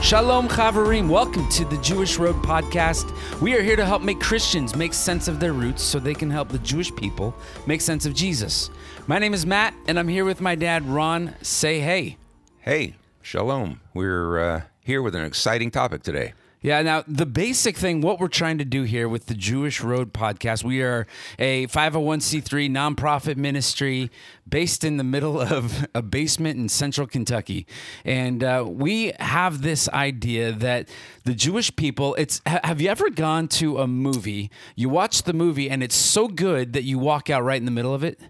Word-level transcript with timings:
Shalom 0.00 0.48
Chavarim, 0.48 1.08
welcome 1.08 1.48
to 1.50 1.64
the 1.64 1.76
Jewish 1.78 2.18
Road 2.18 2.36
podcast. 2.36 3.12
We 3.42 3.54
are 3.56 3.62
here 3.62 3.74
to 3.74 3.84
help 3.84 4.00
make 4.00 4.20
Christians 4.20 4.76
make 4.76 4.94
sense 4.94 5.26
of 5.26 5.40
their 5.40 5.52
roots 5.52 5.82
so 5.82 5.98
they 5.98 6.14
can 6.14 6.30
help 6.30 6.48
the 6.48 6.60
Jewish 6.60 6.94
people 6.94 7.34
make 7.66 7.80
sense 7.80 8.06
of 8.06 8.14
Jesus. 8.14 8.70
My 9.08 9.18
name 9.18 9.34
is 9.34 9.44
Matt, 9.44 9.74
and 9.86 9.98
I'm 9.98 10.08
here 10.08 10.24
with 10.24 10.40
my 10.40 10.54
dad, 10.54 10.86
Ron. 10.88 11.34
Say 11.42 11.80
hey. 11.80 12.16
Hey, 12.60 12.94
shalom. 13.22 13.80
We're 13.92 14.38
uh, 14.38 14.62
here 14.82 15.02
with 15.02 15.14
an 15.16 15.24
exciting 15.24 15.70
topic 15.70 16.04
today. 16.04 16.32
Yeah, 16.68 16.82
now 16.82 17.02
the 17.08 17.24
basic 17.24 17.78
thing, 17.78 18.02
what 18.02 18.20
we're 18.20 18.28
trying 18.28 18.58
to 18.58 18.64
do 18.66 18.82
here 18.82 19.08
with 19.08 19.24
the 19.24 19.34
Jewish 19.34 19.80
Road 19.80 20.12
podcast, 20.12 20.64
we 20.64 20.82
are 20.82 21.06
a 21.38 21.66
501c3 21.68 22.70
nonprofit 22.70 23.38
ministry 23.38 24.10
based 24.46 24.84
in 24.84 24.98
the 24.98 25.02
middle 25.02 25.40
of 25.56 25.86
a 25.94 26.02
basement 26.02 26.58
in 26.58 26.68
central 26.68 27.06
Kentucky. 27.06 27.66
And 28.04 28.44
uh, 28.44 28.66
we 28.68 29.14
have 29.18 29.62
this 29.62 29.88
idea 29.88 30.52
that 30.52 30.90
the 31.24 31.32
Jewish 31.32 31.74
people, 31.74 32.14
it's 32.16 32.42
ha- 32.46 32.60
have 32.62 32.82
you 32.82 32.90
ever 32.90 33.08
gone 33.08 33.48
to 33.48 33.78
a 33.78 33.86
movie, 33.86 34.50
you 34.76 34.90
watch 34.90 35.22
the 35.22 35.32
movie, 35.32 35.70
and 35.70 35.82
it's 35.82 35.96
so 35.96 36.28
good 36.28 36.74
that 36.74 36.84
you 36.84 36.98
walk 36.98 37.30
out 37.30 37.44
right 37.44 37.56
in 37.56 37.64
the 37.64 37.70
middle 37.70 37.94
of 37.94 38.04
it? 38.04 38.20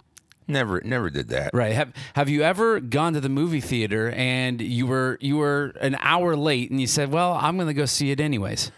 Never, 0.48 0.80
never 0.80 1.11
did 1.11 1.29
that. 1.29 1.51
Right. 1.52 1.75
Have 1.75 1.93
Have 2.15 2.29
you 2.30 2.43
ever 2.43 2.80
gone 2.80 3.12
to 3.12 3.20
the 3.20 3.29
movie 3.29 3.61
theater 3.61 4.11
and 4.11 4.61
you 4.61 4.87
were 4.87 5.19
you 5.21 5.37
were 5.37 5.74
an 5.80 5.97
hour 6.01 6.34
late 6.37 6.71
and 6.71 6.80
you 6.80 6.87
said, 6.87 7.12
"Well, 7.12 7.34
I'm 7.34 7.57
going 7.57 7.69
to 7.69 7.74
go 7.74 7.84
see 7.84 8.11
it 8.11 8.19
anyways." 8.19 8.73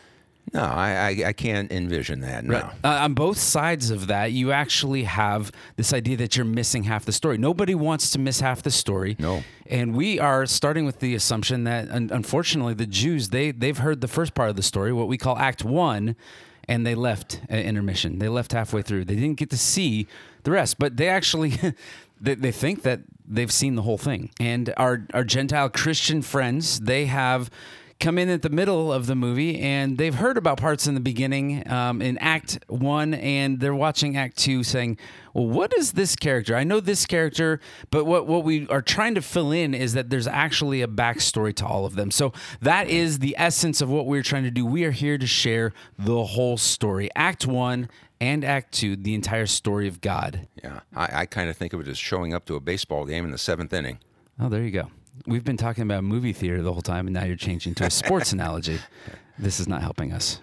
No, 0.52 0.62
I, 0.62 0.91
I, 0.91 1.29
I 1.29 1.33
can't 1.33 1.70
envision 1.70 2.20
that. 2.20 2.45
No. 2.45 2.56
Uh, 2.83 2.88
on 2.88 3.15
both 3.15 3.38
sides 3.38 3.91
of 3.91 4.09
that, 4.09 4.33
you 4.33 4.51
actually 4.51 5.05
have 5.05 5.52
this 5.77 5.93
idea 5.93 6.16
that 6.16 6.37
you're 6.37 6.45
missing 6.45 6.83
half 6.83 7.05
the 7.05 7.12
story. 7.12 7.38
Nobody 7.38 7.77
wants 7.77 8.10
to 8.10 8.18
miss 8.18 8.41
half 8.41 8.62
the 8.62 8.73
story. 8.73 9.15
No. 9.21 9.45
And 9.66 9.95
we 9.95 10.18
are 10.18 10.46
starting 10.46 10.87
with 10.87 10.98
the 10.98 11.15
assumption 11.15 11.65
that, 11.65 11.88
un- 11.91 12.10
unfortunately, 12.13 12.74
the 12.74 12.87
Jews 12.87 13.29
they 13.29 13.52
they've 13.52 13.79
heard 13.79 14.01
the 14.01 14.09
first 14.09 14.35
part 14.35 14.51
of 14.51 14.57
the 14.57 14.63
story, 14.65 14.93
what 14.93 15.07
we 15.07 15.16
call 15.16 15.38
Act 15.38 15.65
One, 15.65 16.16
and 16.71 16.87
they 16.87 16.95
left 16.95 17.40
at 17.49 17.65
intermission. 17.65 18.21
They 18.21 18.29
left 18.29 18.52
halfway 18.52 18.82
through. 18.82 19.04
They 19.04 19.16
didn't 19.16 19.35
get 19.35 19.51
to 19.51 19.59
see 19.59 20.07
the 20.45 20.52
rest, 20.52 20.79
but 20.79 20.96
they 20.96 21.09
actually 21.09 21.51
they, 22.21 22.37
they 22.37 22.52
think 22.52 22.82
that 22.82 23.01
they've 23.26 23.52
seen 23.52 23.74
the 23.74 23.82
whole 23.82 23.99
thing. 23.99 24.30
And 24.38 24.73
our 24.76 25.04
our 25.13 25.24
Gentile 25.24 25.68
Christian 25.68 26.23
friends, 26.23 26.80
they 26.80 27.07
have 27.07 27.51
come 28.01 28.18
in 28.18 28.30
at 28.30 28.43
the 28.43 28.48
middle 28.48 28.93
of 28.93 29.06
the 29.06 29.15
movie 29.15 29.60
and 29.60 29.98
they've 29.98 30.15
heard 30.15 30.38
about 30.38 30.59
parts 30.59 30.87
in 30.87 30.95
the 30.95 31.01
beginning 31.01 31.70
um, 31.70 32.01
in 32.01 32.16
act 32.18 32.59
one 32.68 33.15
and 33.15 33.60
they're 33.60 33.74
watching 33.74 34.16
act 34.16 34.38
two 34.38 34.65
saying 34.65 34.96
well 35.34 35.46
what 35.46 35.73
is 35.76 35.92
this 35.92 36.16
character? 36.16 36.57
I 36.57 36.65
know 36.65 36.80
this 36.80 37.07
character 37.07 37.60
but 37.90 38.07
what, 38.07 38.26
what 38.26 38.42
we 38.42 38.66
are 38.68 38.82
trying 38.82 39.15
to 39.15 39.23
fill 39.23 39.52
in 39.52 39.74
is 39.74 39.92
that 39.92 40.09
there's 40.10 40.26
actually 40.26 40.80
a 40.82 40.88
backstory 40.88 41.54
to 41.57 41.66
all 41.66 41.84
of 41.84 41.95
them. 41.95 42.10
So 42.10 42.32
that 42.62 42.88
is 42.88 43.18
the 43.18 43.37
essence 43.38 43.80
of 43.80 43.90
what 43.90 44.07
we're 44.07 44.23
trying 44.23 44.45
to 44.45 44.51
do. 44.51 44.64
We 44.64 44.85
are 44.85 44.90
here 44.90 45.18
to 45.18 45.26
share 45.26 45.73
the 45.98 46.24
whole 46.24 46.57
story 46.57 47.10
act 47.14 47.46
one 47.46 47.90
and 48.20 48.45
act 48.45 48.73
two 48.73 48.96
the 48.96 49.14
entire 49.14 49.46
story 49.46 49.87
of 49.87 50.01
god. 50.01 50.48
Yeah, 50.62 50.80
I, 50.96 51.20
I 51.20 51.26
kind 51.26 51.51
of 51.51 51.57
think 51.57 51.74
of 51.74 51.80
it 51.80 51.88
as 51.88 51.98
showing 51.98 52.32
up 52.32 52.46
to 52.46 52.57
a 52.57 52.60
baseball 52.60 53.04
game 53.04 53.24
in 53.26 53.30
the 53.30 53.38
seventh 53.38 53.73
inning. 53.73 53.98
oh 54.40 54.48
there 54.48 54.62
you 54.62 54.70
go 54.70 54.90
we've 55.26 55.45
been 55.45 55.57
talking 55.57 55.82
about 55.82 56.04
movie 56.04 56.32
theater 56.32 56.63
the 56.63 56.73
whole 56.73 56.82
time 56.82 57.07
and 57.07 57.15
now 57.15 57.24
you're 57.24 57.37
changing 57.37 57.74
to 57.74 57.85
a 57.85 57.90
sports 57.90 58.32
analogy 58.35 58.79
this 59.38 59.60
is 59.60 59.68
not 59.68 59.82
helping 59.82 60.13
us 60.13 60.40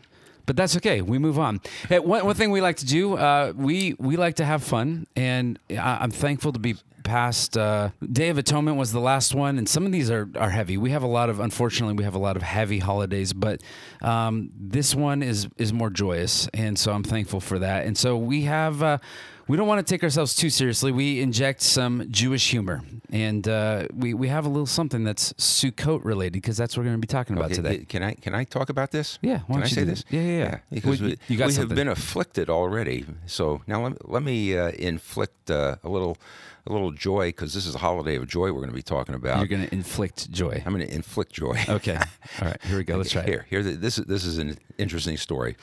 but 0.47 0.56
that's 0.56 0.78
okay. 0.78 1.02
We 1.02 1.20
move 1.20 1.38
on. 1.38 1.59
Hey, 1.89 2.00
one, 2.00 2.25
one 2.25 2.33
thing 2.33 2.52
we 2.52 2.61
like 2.61 2.78
to 2.78 2.86
do, 2.86 3.16
uh, 3.16 3.52
we 3.55 3.95
we 4.00 4.16
like 4.16 4.36
to 4.36 4.45
have 4.45 4.64
fun, 4.64 5.05
and 5.16 5.59
I, 5.70 5.98
I'm 6.02 6.09
thankful 6.09 6.53
to 6.53 6.59
be 6.59 6.78
past. 7.03 7.58
Uh, 7.58 7.89
Day 8.11 8.30
of 8.30 8.38
Atonement 8.38 8.78
was 8.78 8.94
the 8.94 9.02
last 9.02 9.36
one, 9.36 9.58
and 9.58 9.67
some 9.67 9.86
of 9.86 9.92
these 9.92 10.09
are 10.09 10.30
are 10.39 10.50
heavy. 10.50 10.78
We 10.78 10.92
have 10.92 11.03
a 11.03 11.08
lot 11.08 11.30
of, 11.30 11.42
unfortunately, 11.42 11.95
we 11.95 12.05
have 12.05 12.16
a 12.16 12.20
lot 12.20 12.38
of 12.38 12.44
heavy 12.44 12.80
holidays, 12.80 13.33
but 13.33 13.61
um, 14.02 14.49
this 14.58 14.95
one 14.95 15.21
is 15.21 15.49
is 15.58 15.73
more 15.73 15.89
joyous, 15.89 16.48
and 16.54 16.80
so 16.80 16.94
I'm 16.94 17.04
thankful 17.04 17.42
for 17.42 17.59
that. 17.59 17.86
And 17.86 17.98
so 17.98 18.17
we 18.17 18.44
have. 18.44 18.82
Uh, 18.82 18.98
we 19.47 19.55
don't 19.58 19.67
want 19.67 19.85
to 19.85 19.93
take 19.93 20.03
ourselves 20.03 20.35
too 20.35 20.49
seriously. 20.49 20.91
We 20.91 21.21
inject 21.21 21.61
some 21.61 22.08
Jewish 22.11 22.49
humor, 22.49 22.81
and 23.11 23.47
uh, 23.47 23.87
we 23.93 24.13
we 24.13 24.27
have 24.27 24.45
a 24.45 24.49
little 24.49 24.65
something 24.65 25.03
that's 25.03 25.33
Sukkot 25.33 26.03
related 26.03 26.33
because 26.33 26.58
that's 26.58 26.75
what 26.75 26.81
we're 26.81 26.89
going 26.89 27.02
to 27.02 27.08
be 27.08 27.11
talking 27.11 27.37
about 27.37 27.52
Okay, 27.52 27.55
today. 27.55 27.85
Can 27.85 28.03
I 28.03 28.13
can 28.13 28.35
I 28.35 28.43
talk 28.43 28.69
about 28.69 28.91
this? 28.91 29.19
Yeah, 29.21 29.39
why 29.39 29.39
Can 29.39 29.53
don't 29.53 29.63
I 29.63 29.65
you 29.65 29.75
say 29.75 29.83
this? 29.83 30.03
that? 30.03 30.13
Yeah, 30.13 30.21
yeah, 30.21 30.37
yeah. 30.37 30.58
because 30.71 31.02
we, 31.02 31.17
you 31.27 31.37
got 31.37 31.47
we 31.47 31.53
have 31.55 31.69
been 31.69 31.87
afflicted 31.87 32.49
already. 32.49 33.05
So 33.25 33.61
now 33.67 33.83
let, 33.83 34.09
let 34.09 34.23
me 34.23 34.58
uh, 34.58 34.71
inflict 34.71 35.49
uh, 35.49 35.77
a 35.83 35.89
little 35.89 36.17
a 36.65 36.71
little 36.73 36.91
joy 36.91 37.29
because 37.29 37.53
this 37.53 37.65
is 37.65 37.75
a 37.75 37.77
holiday 37.77 38.17
of 38.17 38.27
joy 38.27 38.47
we're 38.52 38.59
going 38.59 38.69
to 38.69 38.75
be 38.75 38.81
talking 38.81 39.15
about. 39.15 39.37
You're 39.37 39.47
going 39.47 39.65
to 39.67 39.73
inflict 39.73 40.29
joy. 40.31 40.61
I'm 40.65 40.73
going 40.73 40.85
to 40.85 40.93
inflict 40.93 41.31
joy. 41.31 41.58
Okay. 41.69 41.95
All 42.41 42.47
right. 42.47 42.61
Here 42.64 42.77
we 42.77 42.83
go. 42.83 42.97
Let's 42.97 43.11
try 43.11 43.21
it. 43.21 43.29
Here, 43.29 43.45
here. 43.49 43.64
This 43.64 43.97
is 43.97 44.05
this 44.05 44.25
is 44.25 44.37
an 44.37 44.58
interesting 44.77 45.15
story. 45.17 45.55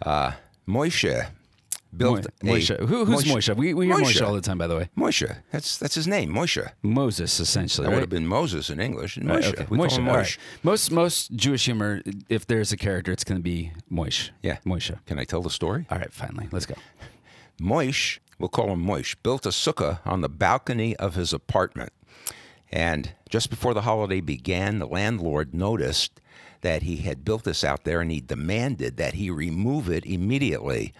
Uh, 0.00 0.32
Moshe 0.66 1.26
built 1.96 2.26
Mo-. 2.42 2.54
Who, 2.54 3.04
who's 3.04 3.24
Moshe? 3.24 3.54
We, 3.56 3.74
we 3.74 3.86
hear 3.86 3.96
Moshe. 3.96 4.26
all 4.26 4.34
the 4.34 4.40
time, 4.40 4.58
by 4.58 4.66
the 4.66 4.76
way. 4.76 4.88
Moshe. 4.96 5.36
That's 5.50 5.78
that's 5.78 5.94
his 5.94 6.06
name, 6.06 6.32
Moshe. 6.32 6.66
Moses, 6.82 7.38
essentially. 7.40 7.84
That 7.84 7.90
right? 7.90 7.96
would 7.96 8.02
have 8.02 8.10
been 8.10 8.26
Moses 8.26 8.70
in 8.70 8.80
English. 8.80 9.16
Moshe. 9.18 9.28
Right, 9.28 9.44
okay. 9.44 9.66
We 9.68 9.78
call 9.78 9.88
him 9.88 10.08
all 10.08 10.14
Moshe. 10.14 10.18
right. 10.18 10.38
Most 10.62 10.90
most 10.90 11.32
Jewish 11.34 11.64
humor, 11.64 12.02
if 12.28 12.46
there's 12.46 12.72
a 12.72 12.76
character, 12.76 13.12
it's 13.12 13.24
going 13.24 13.38
to 13.38 13.42
be 13.42 13.72
Moish. 13.90 14.30
Yeah. 14.42 14.58
Moshe. 14.64 14.98
Can 15.06 15.18
I 15.18 15.24
tell 15.24 15.42
the 15.42 15.50
story? 15.50 15.86
All 15.90 15.98
right. 15.98 16.12
Finally, 16.12 16.48
let's 16.50 16.66
go. 16.66 16.74
Moish, 17.60 18.18
we'll 18.38 18.48
call 18.48 18.70
him 18.70 18.84
Moish, 18.84 19.16
built 19.22 19.46
a 19.46 19.50
sukkah 19.50 20.00
on 20.04 20.20
the 20.20 20.28
balcony 20.28 20.96
of 20.96 21.14
his 21.14 21.32
apartment. 21.32 21.92
And 22.72 23.12
just 23.28 23.50
before 23.50 23.74
the 23.74 23.82
holiday 23.82 24.20
began, 24.20 24.78
the 24.78 24.86
landlord 24.86 25.54
noticed 25.54 26.20
that 26.62 26.82
he 26.82 26.96
had 26.96 27.24
built 27.24 27.44
this 27.44 27.62
out 27.62 27.84
there 27.84 28.00
and 28.00 28.10
he 28.10 28.20
demanded 28.20 28.96
that 28.96 29.14
he 29.14 29.30
remove 29.30 29.90
it 29.90 30.06
immediately. 30.06 30.94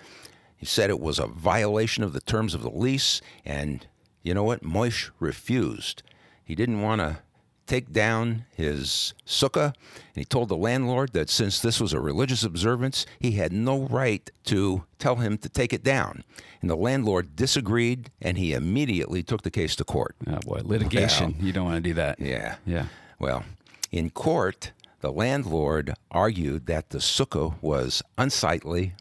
He 0.62 0.66
said 0.66 0.90
it 0.90 1.00
was 1.00 1.18
a 1.18 1.26
violation 1.26 2.04
of 2.04 2.12
the 2.12 2.20
terms 2.20 2.54
of 2.54 2.62
the 2.62 2.70
lease, 2.70 3.20
and 3.44 3.84
you 4.22 4.32
know 4.32 4.44
what? 4.44 4.62
Moish 4.62 5.10
refused. 5.18 6.04
He 6.44 6.54
didn't 6.54 6.82
want 6.82 7.00
to 7.00 7.18
take 7.66 7.90
down 7.90 8.44
his 8.54 9.12
sukkah, 9.26 9.74
and 9.74 10.14
he 10.14 10.24
told 10.24 10.48
the 10.48 10.56
landlord 10.56 11.14
that 11.14 11.28
since 11.28 11.58
this 11.58 11.80
was 11.80 11.92
a 11.92 11.98
religious 11.98 12.44
observance, 12.44 13.06
he 13.18 13.32
had 13.32 13.52
no 13.52 13.88
right 13.88 14.30
to 14.44 14.84
tell 15.00 15.16
him 15.16 15.36
to 15.38 15.48
take 15.48 15.72
it 15.72 15.82
down. 15.82 16.22
And 16.60 16.70
the 16.70 16.76
landlord 16.76 17.34
disagreed, 17.34 18.12
and 18.20 18.38
he 18.38 18.52
immediately 18.52 19.24
took 19.24 19.42
the 19.42 19.50
case 19.50 19.74
to 19.74 19.84
court. 19.84 20.14
Oh 20.28 20.38
boy, 20.46 20.60
litigation. 20.62 21.34
You 21.40 21.52
don't 21.52 21.64
want 21.64 21.82
to 21.82 21.90
do 21.90 21.94
that. 21.94 22.20
Yeah. 22.20 22.54
Yeah. 22.64 22.86
Well, 23.18 23.42
in 23.90 24.10
court, 24.10 24.70
the 25.00 25.10
landlord 25.10 25.94
argued 26.12 26.66
that 26.66 26.90
the 26.90 26.98
sukkah 26.98 27.60
was 27.60 28.00
unsightly, 28.16 28.94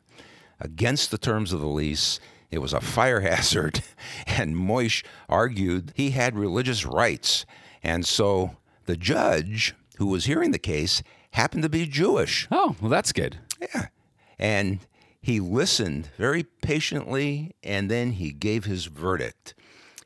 against 0.61 1.11
the 1.11 1.17
terms 1.17 1.51
of 1.51 1.59
the 1.59 1.67
lease. 1.67 2.19
It 2.49 2.59
was 2.59 2.73
a 2.73 2.81
fire 2.81 3.19
hazard, 3.22 3.83
and 4.25 4.55
Moish 4.55 5.03
argued 5.27 5.94
he 5.95 6.11
had 6.11 6.38
religious 6.38 6.85
rights. 6.85 7.45
And 7.83 8.05
so 8.05 8.57
the 8.85 8.97
judge 8.97 9.73
who 9.97 10.07
was 10.07 10.25
hearing 10.25 10.51
the 10.51 10.59
case 10.59 11.03
happened 11.31 11.63
to 11.63 11.69
be 11.69 11.85
Jewish. 11.85 12.47
Oh 12.51 12.75
well, 12.81 12.89
that's 12.89 13.11
good. 13.11 13.39
Yeah. 13.59 13.88
And 14.38 14.79
he 15.22 15.39
listened 15.39 16.09
very 16.17 16.44
patiently 16.44 17.55
and 17.63 17.89
then 17.89 18.13
he 18.13 18.31
gave 18.31 18.66
his 18.66 18.85
verdict. 18.85 19.53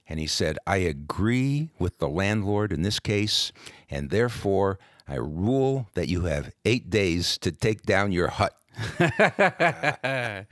And 0.07 0.19
he 0.19 0.27
said, 0.27 0.57
I 0.67 0.77
agree 0.77 1.69
with 1.79 1.97
the 1.97 2.07
landlord 2.07 2.72
in 2.72 2.83
this 2.83 2.99
case, 2.99 3.51
and 3.89 4.11
therefore 4.11 4.77
I 5.07 5.16
rule 5.16 5.89
that 5.95 6.09
you 6.09 6.23
have 6.23 6.53
eight 6.63 6.91
days 6.91 7.39
to 7.39 7.51
take 7.51 7.83
down 7.83 8.11
your 8.11 8.27
hut. 8.27 8.55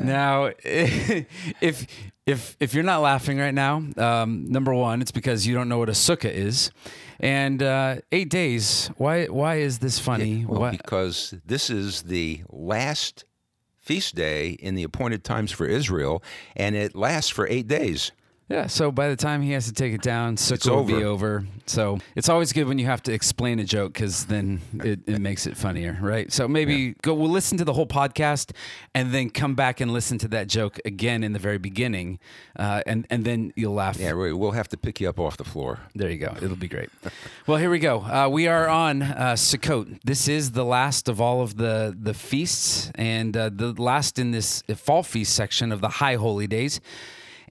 Now, 0.00 0.50
if 0.62 1.86
if 2.26 2.56
if 2.60 2.74
you're 2.74 2.84
not 2.84 3.00
laughing 3.00 3.38
right 3.38 3.54
now, 3.54 3.82
um, 3.96 4.44
number 4.50 4.74
one, 4.74 5.00
it's 5.00 5.10
because 5.10 5.46
you 5.46 5.54
don't 5.54 5.68
know 5.68 5.78
what 5.78 5.88
a 5.88 5.92
sukkah 5.92 6.30
is, 6.30 6.70
and 7.18 7.62
uh, 7.62 7.96
eight 8.12 8.28
days. 8.28 8.90
Why 8.98 9.24
why 9.26 9.56
is 9.56 9.78
this 9.78 9.98
funny? 9.98 10.44
Well, 10.44 10.60
Why- 10.60 10.70
because 10.72 11.34
this 11.46 11.70
is 11.70 12.02
the 12.02 12.42
last 12.50 13.24
feast 13.78 14.14
day 14.14 14.50
in 14.50 14.74
the 14.74 14.82
appointed 14.82 15.24
times 15.24 15.50
for 15.50 15.64
Israel, 15.66 16.22
and 16.56 16.76
it 16.76 16.94
lasts 16.94 17.30
for 17.30 17.46
eight 17.48 17.68
days. 17.68 18.12
Yeah, 18.48 18.68
so 18.68 18.92
by 18.92 19.08
the 19.08 19.16
time 19.16 19.42
he 19.42 19.50
has 19.52 19.66
to 19.66 19.72
take 19.72 19.92
it 19.92 20.02
down, 20.02 20.36
Sukkah 20.36 20.70
will 20.70 20.84
be 20.84 21.02
over. 21.02 21.44
So 21.66 21.98
it's 22.14 22.28
always 22.28 22.52
good 22.52 22.68
when 22.68 22.78
you 22.78 22.86
have 22.86 23.02
to 23.02 23.12
explain 23.12 23.58
a 23.58 23.64
joke 23.64 23.92
because 23.94 24.26
then 24.26 24.60
it, 24.84 25.00
it 25.08 25.18
makes 25.20 25.48
it 25.48 25.56
funnier, 25.56 25.98
right? 26.00 26.32
So 26.32 26.46
maybe 26.46 26.94
go. 27.02 27.12
We'll 27.12 27.28
listen 27.30 27.58
to 27.58 27.64
the 27.64 27.72
whole 27.72 27.88
podcast 27.88 28.52
and 28.94 29.12
then 29.12 29.30
come 29.30 29.56
back 29.56 29.80
and 29.80 29.92
listen 29.92 30.18
to 30.18 30.28
that 30.28 30.46
joke 30.46 30.78
again 30.84 31.24
in 31.24 31.32
the 31.32 31.40
very 31.40 31.58
beginning, 31.58 32.20
uh, 32.56 32.82
and 32.86 33.04
and 33.10 33.24
then 33.24 33.52
you'll 33.56 33.74
laugh. 33.74 33.98
Yeah, 33.98 34.14
we- 34.14 34.32
we'll 34.32 34.52
have 34.52 34.68
to 34.68 34.76
pick 34.76 35.00
you 35.00 35.08
up 35.08 35.18
off 35.18 35.36
the 35.38 35.44
floor. 35.44 35.80
There 35.96 36.08
you 36.08 36.18
go. 36.18 36.32
It'll 36.40 36.54
be 36.54 36.68
great. 36.68 36.90
well, 37.48 37.58
here 37.58 37.70
we 37.70 37.80
go. 37.80 37.98
Uh, 38.02 38.28
we 38.30 38.46
are 38.46 38.68
on 38.68 39.02
uh, 39.02 39.32
Sukkot. 39.36 39.98
This 40.04 40.28
is 40.28 40.52
the 40.52 40.64
last 40.64 41.08
of 41.08 41.20
all 41.20 41.42
of 41.42 41.56
the 41.56 41.96
the 42.00 42.14
feasts, 42.14 42.92
and 42.94 43.36
uh, 43.36 43.50
the 43.52 43.72
last 43.72 44.20
in 44.20 44.30
this 44.30 44.62
fall 44.76 45.02
feast 45.02 45.34
section 45.34 45.72
of 45.72 45.80
the 45.80 45.88
High 45.88 46.14
Holy 46.14 46.46
Days. 46.46 46.80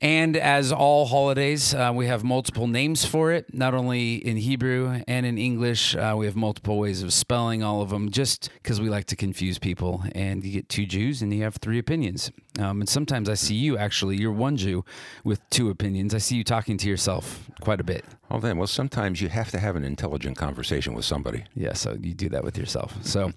And 0.02 0.36
as 0.36 0.72
all 0.72 1.06
holidays, 1.06 1.74
uh, 1.74 1.92
we 1.94 2.08
have 2.08 2.24
multiple 2.24 2.68
names 2.68 3.06
for 3.06 3.32
it, 3.32 3.54
not 3.54 3.74
only 3.74 4.16
in 4.16 4.38
Hebrew 4.38 5.02
and 5.08 5.26
in 5.26 5.38
English. 5.38 5.96
Uh, 5.96 6.16
we 6.18 6.26
have 6.26 6.36
multiple 6.36 6.78
ways 6.78 7.02
of 7.02 7.14
spelling 7.14 7.64
all 7.64 7.82
of 7.82 7.90
them 7.90 8.10
just 8.12 8.50
because 8.62 8.82
we 8.82 8.90
like 8.90 9.06
to 9.06 9.16
confuse 9.16 9.58
people. 9.58 10.04
And 10.14 10.44
you 10.44 10.52
get 10.52 10.70
two 10.70 10.86
Jews 10.86 11.22
and 11.22 11.34
you 11.34 11.44
have 11.44 11.56
three 11.56 11.80
opinions. 11.80 12.32
Um, 12.60 12.82
and 12.82 12.90
sometimes 12.90 13.30
I 13.30 13.34
see 13.34 13.56
you 13.56 13.78
actually, 13.78 14.18
you're 14.18 14.32
one 14.32 14.58
Jew 14.58 14.86
with 15.24 15.42
two 15.50 15.70
opinions. 15.70 16.14
I 16.14 16.20
see 16.20 16.36
you 16.36 16.44
talking 16.44 16.78
to 16.78 16.90
yourself 16.90 17.50
quite 17.62 17.80
a 17.80 17.84
bit. 17.84 18.06
Oh, 18.32 18.40
then, 18.40 18.58
well, 18.58 18.68
sometimes 18.68 19.22
you 19.22 19.30
have 19.30 19.52
to 19.52 19.60
have 19.60 19.76
an 19.76 19.84
intelligent 19.84 20.36
conversation 20.36 20.94
with 20.94 21.06
somebody. 21.06 21.46
Yeah, 21.54 21.74
so 21.74 21.96
you 22.02 22.14
do 22.14 22.28
that 22.30 22.44
with 22.44 22.58
yourself. 22.58 22.96
So, 23.04 23.32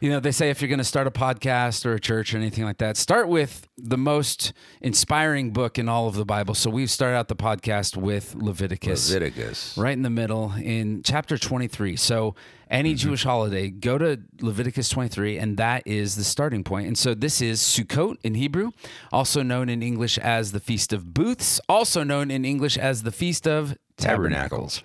you 0.00 0.10
know, 0.10 0.20
they 0.20 0.32
say 0.32 0.50
if 0.50 0.60
you're 0.60 0.68
going 0.68 0.78
to 0.78 0.84
start 0.84 1.06
a 1.06 1.10
podcast 1.10 1.86
or 1.86 1.94
a 1.94 2.00
church 2.00 2.34
or 2.34 2.36
anything 2.36 2.64
like 2.64 2.78
that, 2.78 2.98
start 2.98 3.28
with 3.28 3.66
the 3.78 3.96
most 3.96 4.52
inspiring 4.82 5.52
book 5.52 5.78
in 5.78 5.88
all 5.88 6.08
of 6.08 6.14
the 6.14 6.26
Bible. 6.26 6.54
So 6.54 6.68
we've 6.68 6.90
started 6.90 7.16
out 7.16 7.28
the 7.28 7.36
podcast 7.36 7.96
with 7.96 8.34
Leviticus. 8.34 9.10
Leviticus. 9.10 9.78
Right 9.78 9.94
in 9.94 10.02
the 10.02 10.10
middle 10.10 10.52
in 10.52 11.02
chapter 11.02 11.38
23. 11.38 11.96
So 11.96 12.34
any 12.70 12.90
mm-hmm. 12.90 12.96
Jewish 12.96 13.24
holiday, 13.24 13.70
go 13.70 13.98
to 13.98 14.20
Leviticus 14.40 14.88
23, 14.88 15.38
and 15.38 15.56
that 15.56 15.86
is 15.86 16.16
the 16.16 16.24
starting 16.24 16.64
point. 16.64 16.86
And 16.86 16.98
so 16.98 17.14
this 17.14 17.40
is 17.40 17.60
Sukkot 17.60 18.16
in 18.24 18.34
Hebrew, 18.34 18.72
also 19.12 19.42
known 19.42 19.68
in 19.68 19.82
English 19.82 20.18
as 20.18 20.52
the 20.52 20.60
Feast 20.60 20.92
of 20.92 21.14
Booths, 21.14 21.60
also 21.68 22.02
known 22.02 22.30
in 22.30 22.44
English 22.44 22.76
as 22.76 23.02
the 23.02 23.12
Feast 23.12 23.46
of 23.46 23.76
Tabernacles. 23.96 24.82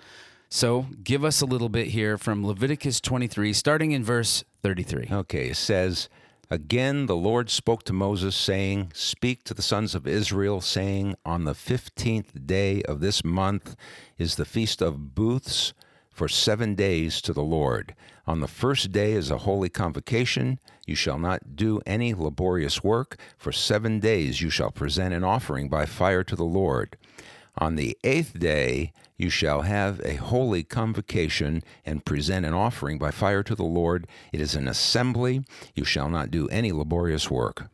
So 0.48 0.86
give 1.04 1.24
us 1.24 1.40
a 1.40 1.46
little 1.46 1.68
bit 1.68 1.88
here 1.88 2.18
from 2.18 2.44
Leviticus 2.46 3.00
23, 3.00 3.52
starting 3.52 3.92
in 3.92 4.02
verse 4.02 4.44
33. 4.62 5.08
Okay, 5.10 5.50
it 5.50 5.56
says, 5.56 6.08
Again, 6.52 7.06
the 7.06 7.14
Lord 7.14 7.48
spoke 7.48 7.84
to 7.84 7.92
Moses, 7.92 8.34
saying, 8.34 8.90
Speak 8.92 9.44
to 9.44 9.54
the 9.54 9.62
sons 9.62 9.94
of 9.94 10.08
Israel, 10.08 10.60
saying, 10.60 11.14
On 11.24 11.44
the 11.44 11.54
fifteenth 11.54 12.46
day 12.46 12.82
of 12.82 12.98
this 12.98 13.24
month 13.24 13.76
is 14.18 14.34
the 14.34 14.44
feast 14.44 14.82
of 14.82 15.14
booths 15.14 15.72
for 16.10 16.26
seven 16.26 16.74
days 16.74 17.20
to 17.22 17.32
the 17.32 17.42
Lord. 17.42 17.94
On 18.26 18.40
the 18.40 18.48
first 18.48 18.90
day 18.90 19.12
is 19.12 19.30
a 19.30 19.38
holy 19.38 19.68
convocation. 19.68 20.58
You 20.86 20.96
shall 20.96 21.18
not 21.18 21.54
do 21.54 21.80
any 21.86 22.12
laborious 22.12 22.82
work. 22.82 23.16
For 23.38 23.52
seven 23.52 24.00
days 24.00 24.40
you 24.40 24.50
shall 24.50 24.72
present 24.72 25.14
an 25.14 25.22
offering 25.22 25.68
by 25.68 25.86
fire 25.86 26.24
to 26.24 26.34
the 26.34 26.44
Lord. 26.44 26.96
On 27.60 27.76
the 27.76 27.96
eighth 28.02 28.38
day 28.38 28.92
you 29.18 29.28
shall 29.28 29.62
have 29.62 30.00
a 30.00 30.14
holy 30.14 30.62
convocation 30.62 31.62
and 31.84 32.04
present 32.06 32.46
an 32.46 32.54
offering 32.54 32.96
by 32.96 33.10
fire 33.10 33.42
to 33.42 33.54
the 33.54 33.64
Lord. 33.64 34.06
It 34.32 34.40
is 34.40 34.54
an 34.54 34.66
assembly. 34.66 35.44
You 35.74 35.84
shall 35.84 36.08
not 36.08 36.30
do 36.30 36.48
any 36.48 36.72
laborious 36.72 37.30
work. 37.30 37.66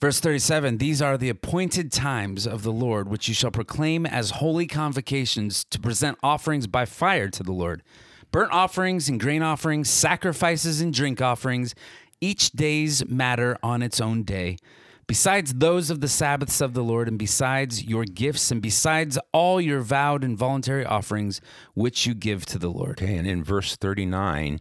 Verse 0.00 0.20
37 0.20 0.78
These 0.78 1.02
are 1.02 1.18
the 1.18 1.28
appointed 1.28 1.92
times 1.92 2.46
of 2.46 2.62
the 2.62 2.72
Lord, 2.72 3.10
which 3.10 3.28
you 3.28 3.34
shall 3.34 3.50
proclaim 3.50 4.06
as 4.06 4.30
holy 4.30 4.66
convocations 4.66 5.64
to 5.64 5.78
present 5.78 6.16
offerings 6.22 6.66
by 6.66 6.86
fire 6.86 7.28
to 7.28 7.42
the 7.42 7.52
Lord 7.52 7.82
burnt 8.32 8.52
offerings 8.52 9.08
and 9.08 9.20
grain 9.20 9.42
offerings, 9.42 9.88
sacrifices 9.88 10.80
and 10.80 10.92
drink 10.92 11.22
offerings, 11.22 11.74
each 12.20 12.50
day's 12.52 13.06
matter 13.06 13.56
on 13.62 13.82
its 13.82 14.00
own 14.00 14.22
day 14.22 14.56
besides 15.06 15.54
those 15.54 15.90
of 15.90 16.00
the 16.00 16.08
Sabbaths 16.08 16.60
of 16.60 16.74
the 16.74 16.82
Lord, 16.82 17.08
and 17.08 17.18
besides 17.18 17.84
your 17.84 18.04
gifts, 18.04 18.50
and 18.50 18.60
besides 18.60 19.18
all 19.32 19.60
your 19.60 19.80
vowed 19.80 20.24
and 20.24 20.36
voluntary 20.36 20.84
offerings 20.84 21.40
which 21.74 22.06
you 22.06 22.14
give 22.14 22.46
to 22.46 22.58
the 22.58 22.70
Lord. 22.70 23.00
Okay, 23.00 23.16
and 23.16 23.26
in 23.26 23.44
verse 23.44 23.76
39 23.76 24.60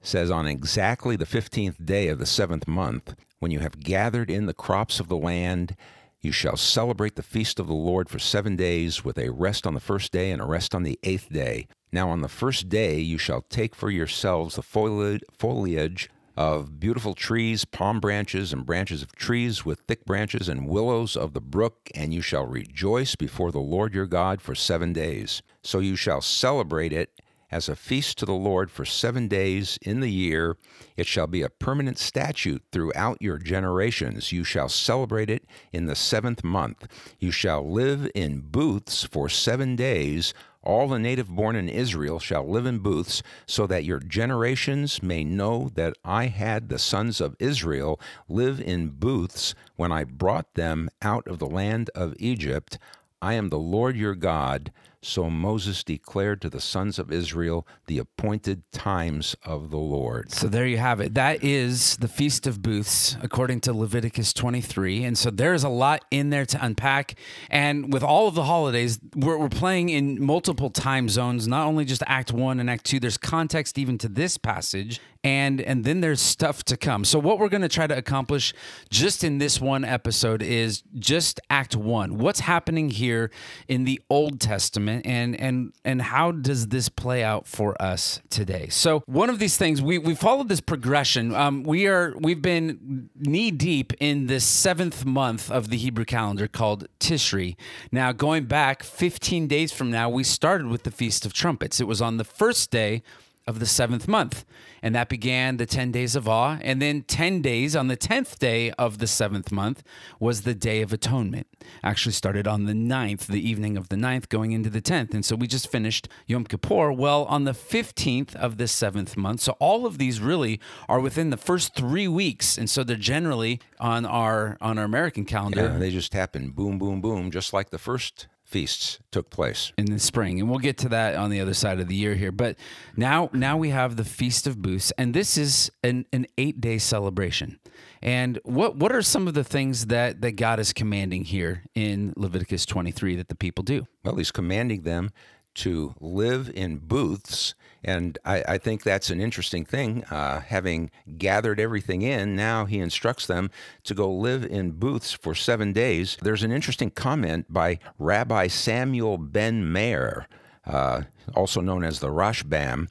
says, 0.00 0.30
On 0.30 0.46
exactly 0.46 1.16
the 1.16 1.24
15th 1.24 1.84
day 1.84 2.08
of 2.08 2.18
the 2.18 2.26
seventh 2.26 2.66
month, 2.66 3.14
when 3.38 3.50
you 3.50 3.60
have 3.60 3.80
gathered 3.80 4.30
in 4.30 4.46
the 4.46 4.54
crops 4.54 5.00
of 5.00 5.08
the 5.08 5.16
land, 5.16 5.76
you 6.20 6.32
shall 6.32 6.56
celebrate 6.56 7.16
the 7.16 7.22
feast 7.22 7.60
of 7.60 7.66
the 7.66 7.74
Lord 7.74 8.08
for 8.08 8.18
seven 8.18 8.56
days, 8.56 9.04
with 9.04 9.18
a 9.18 9.30
rest 9.30 9.66
on 9.66 9.74
the 9.74 9.80
first 9.80 10.10
day 10.10 10.30
and 10.30 10.40
a 10.40 10.46
rest 10.46 10.74
on 10.74 10.82
the 10.82 10.98
eighth 11.02 11.28
day. 11.30 11.66
Now, 11.92 12.08
on 12.08 12.22
the 12.22 12.28
first 12.28 12.68
day, 12.68 12.98
you 12.98 13.18
shall 13.18 13.42
take 13.42 13.74
for 13.74 13.90
yourselves 13.90 14.56
the 14.56 14.62
foliage 14.62 16.10
of 16.36 16.80
beautiful 16.80 17.14
trees, 17.14 17.64
palm 17.64 18.00
branches, 18.00 18.52
and 18.52 18.66
branches 18.66 19.02
of 19.02 19.14
trees 19.14 19.64
with 19.64 19.80
thick 19.80 20.04
branches, 20.04 20.48
and 20.48 20.68
willows 20.68 21.16
of 21.16 21.32
the 21.32 21.40
brook, 21.40 21.90
and 21.94 22.12
you 22.12 22.20
shall 22.20 22.46
rejoice 22.46 23.14
before 23.14 23.52
the 23.52 23.60
Lord 23.60 23.94
your 23.94 24.06
God 24.06 24.40
for 24.40 24.54
seven 24.54 24.92
days. 24.92 25.42
So 25.62 25.78
you 25.78 25.96
shall 25.96 26.20
celebrate 26.20 26.92
it 26.92 27.20
as 27.54 27.68
a 27.68 27.76
feast 27.76 28.18
to 28.18 28.26
the 28.26 28.32
Lord 28.32 28.68
for 28.68 28.84
seven 28.84 29.28
days 29.28 29.78
in 29.80 30.00
the 30.00 30.10
year. 30.10 30.56
It 30.96 31.06
shall 31.06 31.28
be 31.28 31.42
a 31.42 31.48
permanent 31.48 31.98
statute 31.98 32.64
throughout 32.72 33.22
your 33.22 33.38
generations. 33.38 34.32
You 34.32 34.42
shall 34.42 34.68
celebrate 34.68 35.30
it 35.30 35.44
in 35.72 35.86
the 35.86 35.94
seventh 35.94 36.42
month. 36.42 36.88
You 37.20 37.30
shall 37.30 37.70
live 37.70 38.10
in 38.12 38.40
booths 38.40 39.04
for 39.04 39.28
seven 39.28 39.76
days 39.76 40.34
all 40.64 40.88
the 40.88 40.98
native 40.98 41.28
born 41.28 41.56
in 41.56 41.68
Israel 41.68 42.18
shall 42.18 42.48
live 42.48 42.66
in 42.66 42.78
booths, 42.78 43.22
so 43.46 43.66
that 43.66 43.84
your 43.84 44.00
generations 44.00 45.02
may 45.02 45.24
know 45.24 45.70
that 45.74 45.96
I 46.04 46.26
had 46.26 46.68
the 46.68 46.78
sons 46.78 47.20
of 47.20 47.36
Israel 47.38 48.00
live 48.28 48.60
in 48.60 48.88
booths 48.88 49.54
when 49.76 49.92
I 49.92 50.04
brought 50.04 50.54
them 50.54 50.90
out 51.00 51.28
of 51.28 51.38
the 51.38 51.46
land 51.46 51.90
of 51.94 52.14
Egypt. 52.18 52.78
I 53.22 53.34
am 53.34 53.48
the 53.48 53.58
Lord 53.58 53.96
your 53.96 54.14
God. 54.14 54.72
So 55.04 55.28
Moses 55.28 55.84
declared 55.84 56.40
to 56.40 56.48
the 56.48 56.62
sons 56.62 56.98
of 56.98 57.12
Israel 57.12 57.66
the 57.88 57.98
appointed 57.98 58.62
times 58.72 59.36
of 59.44 59.70
the 59.70 59.76
Lord. 59.76 60.32
So 60.32 60.48
there 60.48 60.66
you 60.66 60.78
have 60.78 60.98
it. 60.98 61.12
That 61.12 61.44
is 61.44 61.98
the 61.98 62.08
Feast 62.08 62.46
of 62.46 62.62
Booths, 62.62 63.18
according 63.20 63.60
to 63.62 63.74
Leviticus 63.74 64.32
23. 64.32 65.04
And 65.04 65.18
so 65.18 65.30
there's 65.30 65.62
a 65.62 65.68
lot 65.68 66.06
in 66.10 66.30
there 66.30 66.46
to 66.46 66.64
unpack. 66.64 67.16
And 67.50 67.92
with 67.92 68.02
all 68.02 68.28
of 68.28 68.34
the 68.34 68.44
holidays, 68.44 68.98
we're, 69.14 69.36
we're 69.36 69.50
playing 69.50 69.90
in 69.90 70.24
multiple 70.24 70.70
time 70.70 71.10
zones, 71.10 71.46
not 71.46 71.66
only 71.66 71.84
just 71.84 72.02
Act 72.06 72.32
1 72.32 72.58
and 72.58 72.70
Act 72.70 72.86
2, 72.86 72.98
there's 72.98 73.18
context 73.18 73.78
even 73.78 73.98
to 73.98 74.08
this 74.08 74.38
passage 74.38 75.02
and 75.24 75.62
and 75.62 75.84
then 75.84 76.02
there's 76.02 76.20
stuff 76.20 76.62
to 76.64 76.76
come. 76.76 77.04
So 77.04 77.18
what 77.18 77.38
we're 77.38 77.48
going 77.48 77.62
to 77.62 77.68
try 77.68 77.86
to 77.86 77.96
accomplish 77.96 78.52
just 78.90 79.24
in 79.24 79.38
this 79.38 79.60
one 79.60 79.84
episode 79.84 80.42
is 80.42 80.82
just 80.98 81.40
act 81.48 81.74
1. 81.74 82.18
What's 82.18 82.40
happening 82.40 82.90
here 82.90 83.30
in 83.66 83.84
the 83.84 84.00
Old 84.10 84.38
Testament 84.38 85.06
and 85.06 85.34
and 85.40 85.72
and 85.84 86.02
how 86.02 86.30
does 86.30 86.68
this 86.68 86.90
play 86.90 87.24
out 87.24 87.46
for 87.48 87.80
us 87.80 88.20
today? 88.28 88.68
So 88.68 89.02
one 89.06 89.30
of 89.30 89.38
these 89.38 89.56
things 89.56 89.80
we 89.80 89.98
we 89.98 90.14
followed 90.14 90.48
this 90.48 90.60
progression. 90.60 91.34
Um, 91.34 91.62
we 91.64 91.86
are 91.86 92.14
we've 92.18 92.42
been 92.42 93.08
knee 93.16 93.50
deep 93.50 93.94
in 93.98 94.26
the 94.26 94.40
seventh 94.40 95.06
month 95.06 95.50
of 95.50 95.70
the 95.70 95.78
Hebrew 95.78 96.04
calendar 96.04 96.46
called 96.46 96.86
Tishri. 97.00 97.56
Now 97.90 98.12
going 98.12 98.44
back 98.44 98.82
15 98.82 99.46
days 99.46 99.72
from 99.72 99.90
now, 99.90 100.10
we 100.10 100.22
started 100.22 100.66
with 100.66 100.82
the 100.82 100.90
Feast 100.90 101.24
of 101.24 101.32
Trumpets. 101.32 101.80
It 101.80 101.86
was 101.86 102.02
on 102.02 102.18
the 102.18 102.24
first 102.24 102.70
day 102.70 103.02
of 103.46 103.60
the 103.60 103.66
seventh 103.66 104.08
month. 104.08 104.44
And 104.82 104.94
that 104.94 105.08
began 105.08 105.56
the 105.56 105.66
10 105.66 105.92
days 105.92 106.16
of 106.16 106.28
awe. 106.28 106.58
And 106.62 106.80
then 106.80 107.02
10 107.02 107.42
days 107.42 107.74
on 107.74 107.88
the 107.88 107.96
10th 107.96 108.38
day 108.38 108.70
of 108.72 108.98
the 108.98 109.06
seventh 109.06 109.50
month 109.50 109.82
was 110.20 110.42
the 110.42 110.54
Day 110.54 110.82
of 110.82 110.92
Atonement. 110.92 111.46
Actually 111.82 112.12
started 112.12 112.46
on 112.46 112.64
the 112.64 112.72
9th, 112.72 113.26
the 113.26 113.48
evening 113.48 113.76
of 113.76 113.88
the 113.88 113.96
9th, 113.96 114.28
going 114.28 114.52
into 114.52 114.70
the 114.70 114.82
10th. 114.82 115.14
And 115.14 115.24
so 115.24 115.36
we 115.36 115.46
just 115.46 115.70
finished 115.70 116.08
Yom 116.26 116.44
Kippur. 116.44 116.92
Well, 116.92 117.24
on 117.24 117.44
the 117.44 117.52
15th 117.52 118.34
of 118.34 118.56
the 118.58 118.68
seventh 118.68 119.16
month. 119.16 119.40
So 119.40 119.52
all 119.58 119.86
of 119.86 119.98
these 119.98 120.20
really 120.20 120.60
are 120.88 121.00
within 121.00 121.30
the 121.30 121.36
first 121.36 121.74
three 121.74 122.08
weeks. 122.08 122.58
And 122.58 122.68
so 122.68 122.84
they're 122.84 122.96
generally 122.96 123.60
on 123.80 124.06
our 124.06 124.56
on 124.60 124.78
our 124.78 124.84
American 124.84 125.24
calendar. 125.24 125.62
Yeah, 125.62 125.78
they 125.78 125.90
just 125.90 126.12
happen 126.12 126.50
boom, 126.50 126.78
boom, 126.78 127.00
boom, 127.00 127.30
just 127.30 127.52
like 127.52 127.70
the 127.70 127.78
first 127.78 128.26
feasts 128.44 128.98
took 129.10 129.30
place 129.30 129.72
in 129.76 129.86
the 129.86 129.98
spring 129.98 130.38
and 130.38 130.48
we'll 130.48 130.58
get 130.58 130.76
to 130.78 130.88
that 130.88 131.14
on 131.14 131.30
the 131.30 131.40
other 131.40 131.54
side 131.54 131.80
of 131.80 131.88
the 131.88 131.94
year 131.94 132.14
here 132.14 132.30
but 132.30 132.56
now 132.96 133.30
now 133.32 133.56
we 133.56 133.70
have 133.70 133.96
the 133.96 134.04
feast 134.04 134.46
of 134.46 134.60
booths 134.60 134.92
and 134.98 135.14
this 135.14 135.36
is 135.36 135.70
an, 135.82 136.04
an 136.12 136.26
eight 136.38 136.60
day 136.60 136.78
celebration 136.78 137.58
and 138.02 138.38
what 138.44 138.76
what 138.76 138.92
are 138.92 139.02
some 139.02 139.26
of 139.26 139.34
the 139.34 139.44
things 139.44 139.86
that 139.86 140.20
that 140.20 140.32
god 140.32 140.60
is 140.60 140.72
commanding 140.72 141.24
here 141.24 141.62
in 141.74 142.12
leviticus 142.16 142.66
23 142.66 143.16
that 143.16 143.28
the 143.28 143.34
people 143.34 143.64
do 143.64 143.86
well 144.04 144.16
he's 144.16 144.30
commanding 144.30 144.82
them 144.82 145.10
to 145.54 145.94
live 146.00 146.50
in 146.54 146.78
booths. 146.78 147.54
And 147.84 148.18
I, 148.24 148.42
I 148.48 148.58
think 148.58 148.82
that's 148.82 149.10
an 149.10 149.20
interesting 149.20 149.64
thing. 149.64 150.04
Uh, 150.04 150.40
having 150.40 150.90
gathered 151.18 151.60
everything 151.60 152.02
in, 152.02 152.34
now 152.34 152.64
he 152.64 152.78
instructs 152.78 153.26
them 153.26 153.50
to 153.84 153.94
go 153.94 154.10
live 154.10 154.44
in 154.44 154.72
booths 154.72 155.12
for 155.12 155.34
seven 155.34 155.72
days. 155.72 156.16
There's 156.22 156.42
an 156.42 156.52
interesting 156.52 156.90
comment 156.90 157.46
by 157.52 157.78
Rabbi 157.98 158.48
Samuel 158.48 159.18
Ben 159.18 159.70
Meir, 159.70 160.26
uh, 160.66 161.02
also 161.34 161.60
known 161.60 161.84
as 161.84 162.00
the 162.00 162.08
Rashbam. 162.08 162.88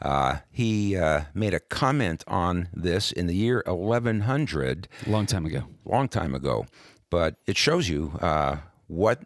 Uh, 0.00 0.38
he 0.50 0.96
uh, 0.96 1.22
made 1.34 1.54
a 1.54 1.60
comment 1.60 2.22
on 2.26 2.68
this 2.72 3.12
in 3.12 3.26
the 3.26 3.34
year 3.34 3.62
1100. 3.66 4.88
Long 5.06 5.26
time 5.26 5.46
ago. 5.46 5.64
Long 5.84 6.08
time 6.08 6.34
ago. 6.34 6.66
But 7.10 7.36
it 7.46 7.56
shows 7.56 7.88
you 7.88 8.12
uh, 8.20 8.58
what 8.88 9.22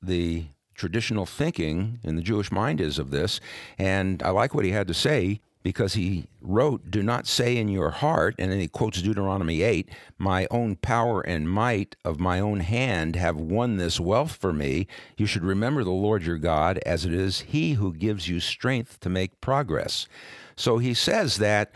the 0.00 0.46
traditional 0.76 1.26
thinking 1.26 1.98
in 2.02 2.16
the 2.16 2.22
Jewish 2.22 2.52
mind 2.52 2.80
is 2.80 2.98
of 2.98 3.10
this. 3.10 3.40
And 3.78 4.22
I 4.22 4.30
like 4.30 4.54
what 4.54 4.64
he 4.64 4.70
had 4.70 4.86
to 4.88 4.94
say 4.94 5.40
because 5.66 5.94
he 5.94 6.26
wrote, 6.40 6.92
Do 6.92 7.02
not 7.02 7.26
say 7.26 7.56
in 7.56 7.66
your 7.66 7.90
heart, 7.90 8.36
and 8.38 8.52
then 8.52 8.60
he 8.60 8.68
quotes 8.68 9.02
Deuteronomy 9.02 9.62
8, 9.62 9.88
My 10.16 10.46
own 10.48 10.76
power 10.76 11.22
and 11.22 11.50
might 11.50 11.96
of 12.04 12.20
my 12.20 12.38
own 12.38 12.60
hand 12.60 13.16
have 13.16 13.34
won 13.34 13.76
this 13.76 13.98
wealth 13.98 14.36
for 14.36 14.52
me. 14.52 14.86
You 15.16 15.26
should 15.26 15.42
remember 15.42 15.82
the 15.82 15.90
Lord 15.90 16.22
your 16.22 16.38
God, 16.38 16.78
as 16.86 17.04
it 17.04 17.12
is 17.12 17.40
he 17.40 17.72
who 17.72 17.92
gives 17.92 18.28
you 18.28 18.38
strength 18.38 19.00
to 19.00 19.08
make 19.08 19.40
progress. 19.40 20.06
So 20.54 20.78
he 20.78 20.94
says 20.94 21.38
that 21.38 21.72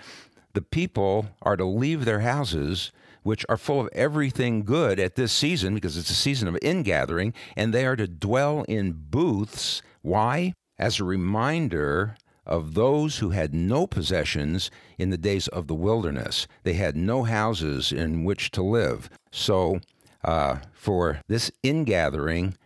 the 0.53 0.63
people 0.63 1.27
are 1.43 1.57
to 1.57 1.65
leave 1.65 2.05
their 2.05 2.21
houses 2.21 2.93
which 3.23 3.45
are 3.49 3.57
full 3.57 3.81
of 3.81 3.89
everything 3.93 4.65
good 4.65 4.99
at 4.99 5.15
this 5.15 5.33
season 5.33 5.75
because 5.75 5.97
it's 5.97 6.11
a 6.11 6.15
season 6.15 6.49
of 6.49 6.59
ingathering, 6.63 7.35
and 7.57 7.73
they 7.73 7.87
are 7.87 7.97
to 7.97 8.09
dwell 8.09 8.65
in 8.69 8.93
booths. 8.93 9.83
Why? 10.03 10.55
As 10.79 10.99
a 10.99 11.05
reminder 11.05 12.17
of 12.47 12.75
those 12.75 13.19
who 13.19 13.31
had 13.31 13.55
no 13.55 13.87
possessions 13.87 14.71
in 14.99 15.11
the 15.11 15.19
days 15.19 15.47
of 15.49 15.67
the 15.67 15.75
wilderness. 15.75 16.47
They 16.65 16.75
had 16.75 16.97
no 16.97 17.23
houses 17.25 17.93
in 17.93 18.25
which 18.25 18.51
to 18.53 18.63
live. 18.63 19.09
So, 19.31 19.81
uh, 20.25 20.57
for 20.73 21.21
this 21.29 21.51
ingathering, 21.63 22.57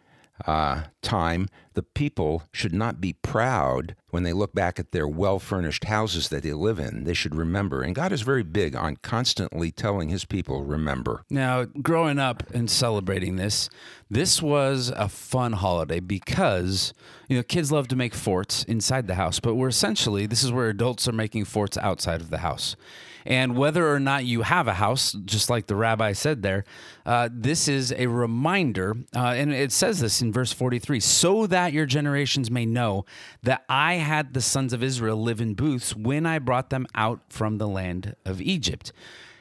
uh, 0.46 0.84
time, 1.02 1.48
the 1.74 1.82
people 1.82 2.42
should 2.52 2.74
not 2.74 3.00
be 3.00 3.14
proud 3.14 3.96
when 4.10 4.22
they 4.22 4.32
look 4.32 4.54
back 4.54 4.78
at 4.78 4.92
their 4.92 5.08
well 5.08 5.38
furnished 5.38 5.84
houses 5.84 6.28
that 6.28 6.42
they 6.42 6.52
live 6.52 6.78
in. 6.78 7.04
They 7.04 7.14
should 7.14 7.34
remember. 7.34 7.82
And 7.82 7.94
God 7.94 8.12
is 8.12 8.22
very 8.22 8.42
big 8.42 8.76
on 8.76 8.96
constantly 8.96 9.70
telling 9.70 10.08
his 10.08 10.24
people, 10.24 10.62
remember. 10.62 11.24
Now, 11.30 11.64
growing 11.64 12.18
up 12.18 12.42
and 12.52 12.70
celebrating 12.70 13.36
this, 13.36 13.68
this 14.10 14.40
was 14.40 14.92
a 14.94 15.08
fun 15.08 15.54
holiday 15.54 16.00
because, 16.00 16.94
you 17.28 17.36
know, 17.36 17.42
kids 17.42 17.72
love 17.72 17.88
to 17.88 17.96
make 17.96 18.14
forts 18.14 18.64
inside 18.64 19.06
the 19.06 19.16
house, 19.16 19.40
but 19.40 19.54
we're 19.54 19.68
essentially, 19.68 20.26
this 20.26 20.44
is 20.44 20.52
where 20.52 20.68
adults 20.68 21.08
are 21.08 21.12
making 21.12 21.46
forts 21.46 21.76
outside 21.78 22.20
of 22.20 22.30
the 22.30 22.38
house. 22.38 22.76
And 23.26 23.56
whether 23.56 23.90
or 23.90 23.98
not 23.98 24.24
you 24.24 24.42
have 24.42 24.68
a 24.68 24.74
house, 24.74 25.12
just 25.24 25.48
like 25.48 25.66
the 25.66 25.76
rabbi 25.76 26.12
said 26.12 26.42
there, 26.42 26.64
uh, 27.06 27.28
this 27.32 27.68
is 27.68 27.92
a 27.92 28.06
reminder. 28.06 28.96
Uh, 29.14 29.34
and 29.36 29.52
it 29.52 29.72
says 29.72 30.00
this 30.00 30.20
in 30.20 30.32
verse 30.32 30.52
43 30.52 31.00
so 31.00 31.46
that 31.46 31.72
your 31.72 31.86
generations 31.86 32.50
may 32.50 32.66
know 32.66 33.04
that 33.42 33.64
I 33.68 33.94
had 33.94 34.34
the 34.34 34.40
sons 34.40 34.72
of 34.72 34.82
Israel 34.82 35.16
live 35.16 35.40
in 35.40 35.54
booths 35.54 35.96
when 35.96 36.26
I 36.26 36.38
brought 36.38 36.70
them 36.70 36.86
out 36.94 37.20
from 37.28 37.58
the 37.58 37.68
land 37.68 38.14
of 38.24 38.40
Egypt. 38.40 38.92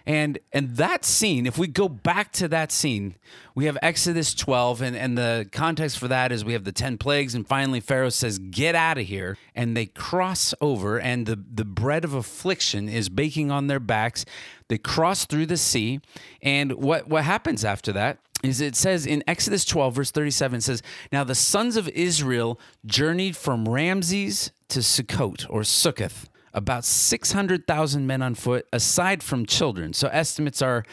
And 0.05 0.39
and 0.51 0.75
that 0.75 1.05
scene, 1.05 1.45
if 1.45 1.57
we 1.57 1.67
go 1.67 1.87
back 1.87 2.33
to 2.33 2.49
that 2.49 2.73
scene, 2.73 3.15
we 3.55 3.65
have 3.65 3.77
Exodus 3.81 4.33
12, 4.33 4.81
and, 4.81 4.95
and 4.97 5.17
the 5.17 5.47
context 5.51 5.97
for 5.97 6.09
that 6.09 6.31
is 6.33 6.43
we 6.43 6.53
have 6.53 6.65
the 6.65 6.73
10 6.73 6.97
plagues, 6.97 7.35
and 7.35 7.47
finally 7.47 7.79
Pharaoh 7.79 8.09
says, 8.09 8.37
Get 8.37 8.75
out 8.75 8.97
of 8.97 9.05
here. 9.05 9.37
And 9.55 9.77
they 9.77 9.85
cross 9.85 10.53
over, 10.59 10.99
and 10.99 11.25
the, 11.25 11.41
the 11.53 11.63
bread 11.63 12.03
of 12.03 12.13
affliction 12.13 12.89
is 12.89 13.07
baking 13.07 13.49
on 13.49 13.67
their 13.67 13.79
backs. 13.79 14.25
They 14.67 14.77
cross 14.77 15.25
through 15.25 15.45
the 15.45 15.57
sea. 15.57 16.01
And 16.41 16.73
what, 16.73 17.07
what 17.07 17.23
happens 17.23 17.63
after 17.63 17.93
that? 17.93 18.19
is 18.43 18.59
it 18.59 18.75
says 18.75 19.05
in 19.05 19.23
Exodus 19.25 19.63
12, 19.63 19.95
verse 19.95 20.11
37, 20.11 20.57
it 20.57 20.63
says, 20.63 20.83
Now 21.13 21.23
the 21.23 21.33
sons 21.33 21.77
of 21.77 21.87
Israel 21.87 22.59
journeyed 22.85 23.37
from 23.37 23.69
Ramses 23.69 24.51
to 24.67 24.79
Sukkot 24.79 25.45
or 25.49 25.61
Sukkoth 25.61 26.25
about 26.53 26.85
600,000 26.85 28.05
men 28.07 28.21
on 28.21 28.35
foot, 28.35 28.67
aside 28.71 29.23
from 29.23 29.45
children. 29.45 29.93
So 29.93 30.07
estimates 30.09 30.61
are 30.61 30.83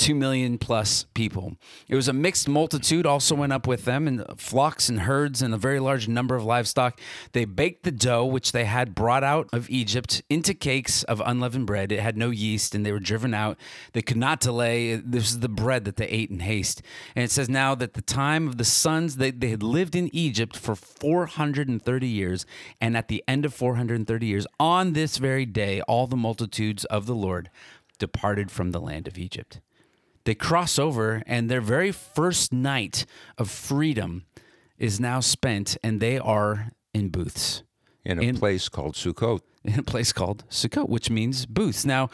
2 0.00 0.14
million 0.14 0.56
plus 0.56 1.04
people. 1.12 1.56
It 1.86 1.94
was 1.94 2.08
a 2.08 2.14
mixed 2.14 2.48
multitude, 2.48 3.04
also 3.04 3.34
went 3.34 3.52
up 3.52 3.66
with 3.66 3.84
them, 3.84 4.08
and 4.08 4.24
flocks 4.38 4.88
and 4.88 5.00
herds 5.00 5.42
and 5.42 5.52
a 5.52 5.58
very 5.58 5.78
large 5.78 6.08
number 6.08 6.34
of 6.34 6.42
livestock. 6.42 6.98
They 7.32 7.44
baked 7.44 7.82
the 7.82 7.90
dough, 7.90 8.24
which 8.24 8.52
they 8.52 8.64
had 8.64 8.94
brought 8.94 9.22
out 9.22 9.50
of 9.52 9.68
Egypt, 9.68 10.22
into 10.30 10.54
cakes 10.54 11.02
of 11.02 11.20
unleavened 11.22 11.66
bread. 11.66 11.92
It 11.92 12.00
had 12.00 12.16
no 12.16 12.30
yeast, 12.30 12.74
and 12.74 12.84
they 12.84 12.92
were 12.92 12.98
driven 12.98 13.34
out. 13.34 13.58
They 13.92 14.00
could 14.00 14.16
not 14.16 14.40
delay. 14.40 14.94
This 14.96 15.32
is 15.32 15.40
the 15.40 15.50
bread 15.50 15.84
that 15.84 15.96
they 15.96 16.08
ate 16.08 16.30
in 16.30 16.40
haste. 16.40 16.80
And 17.14 17.22
it 17.22 17.30
says 17.30 17.50
now 17.50 17.74
that 17.74 17.92
the 17.92 18.00
time 18.00 18.48
of 18.48 18.56
the 18.56 18.64
sons, 18.64 19.16
they, 19.16 19.30
they 19.30 19.50
had 19.50 19.62
lived 19.62 19.94
in 19.94 20.08
Egypt 20.16 20.56
for 20.56 20.74
430 20.74 22.08
years, 22.08 22.46
and 22.80 22.96
at 22.96 23.08
the 23.08 23.22
end 23.28 23.44
of 23.44 23.52
430 23.52 24.26
years, 24.26 24.46
on 24.58 24.94
this 24.94 25.18
very 25.18 25.44
day, 25.44 25.82
all 25.82 26.06
the 26.06 26.16
multitudes 26.16 26.86
of 26.86 27.04
the 27.04 27.14
Lord 27.14 27.50
departed 27.98 28.50
from 28.50 28.70
the 28.70 28.80
land 28.80 29.06
of 29.06 29.18
Egypt 29.18 29.60
they 30.30 30.34
cross 30.36 30.78
over, 30.78 31.24
and 31.26 31.50
their 31.50 31.60
very 31.60 31.90
first 31.90 32.52
night 32.52 33.04
of 33.36 33.50
freedom 33.50 34.26
is 34.78 35.00
now 35.00 35.18
spent, 35.18 35.76
and 35.82 35.98
they 35.98 36.20
are 36.20 36.70
in 36.94 37.08
booths 37.08 37.64
in 38.04 38.20
a 38.20 38.22
in, 38.22 38.38
place 38.38 38.68
called 38.68 38.94
Sukkot. 38.94 39.40
In 39.64 39.80
a 39.80 39.82
place 39.82 40.12
called 40.12 40.44
Sukkot, 40.48 40.88
which 40.88 41.10
means 41.10 41.46
booths. 41.46 41.84
Now, 41.84 42.10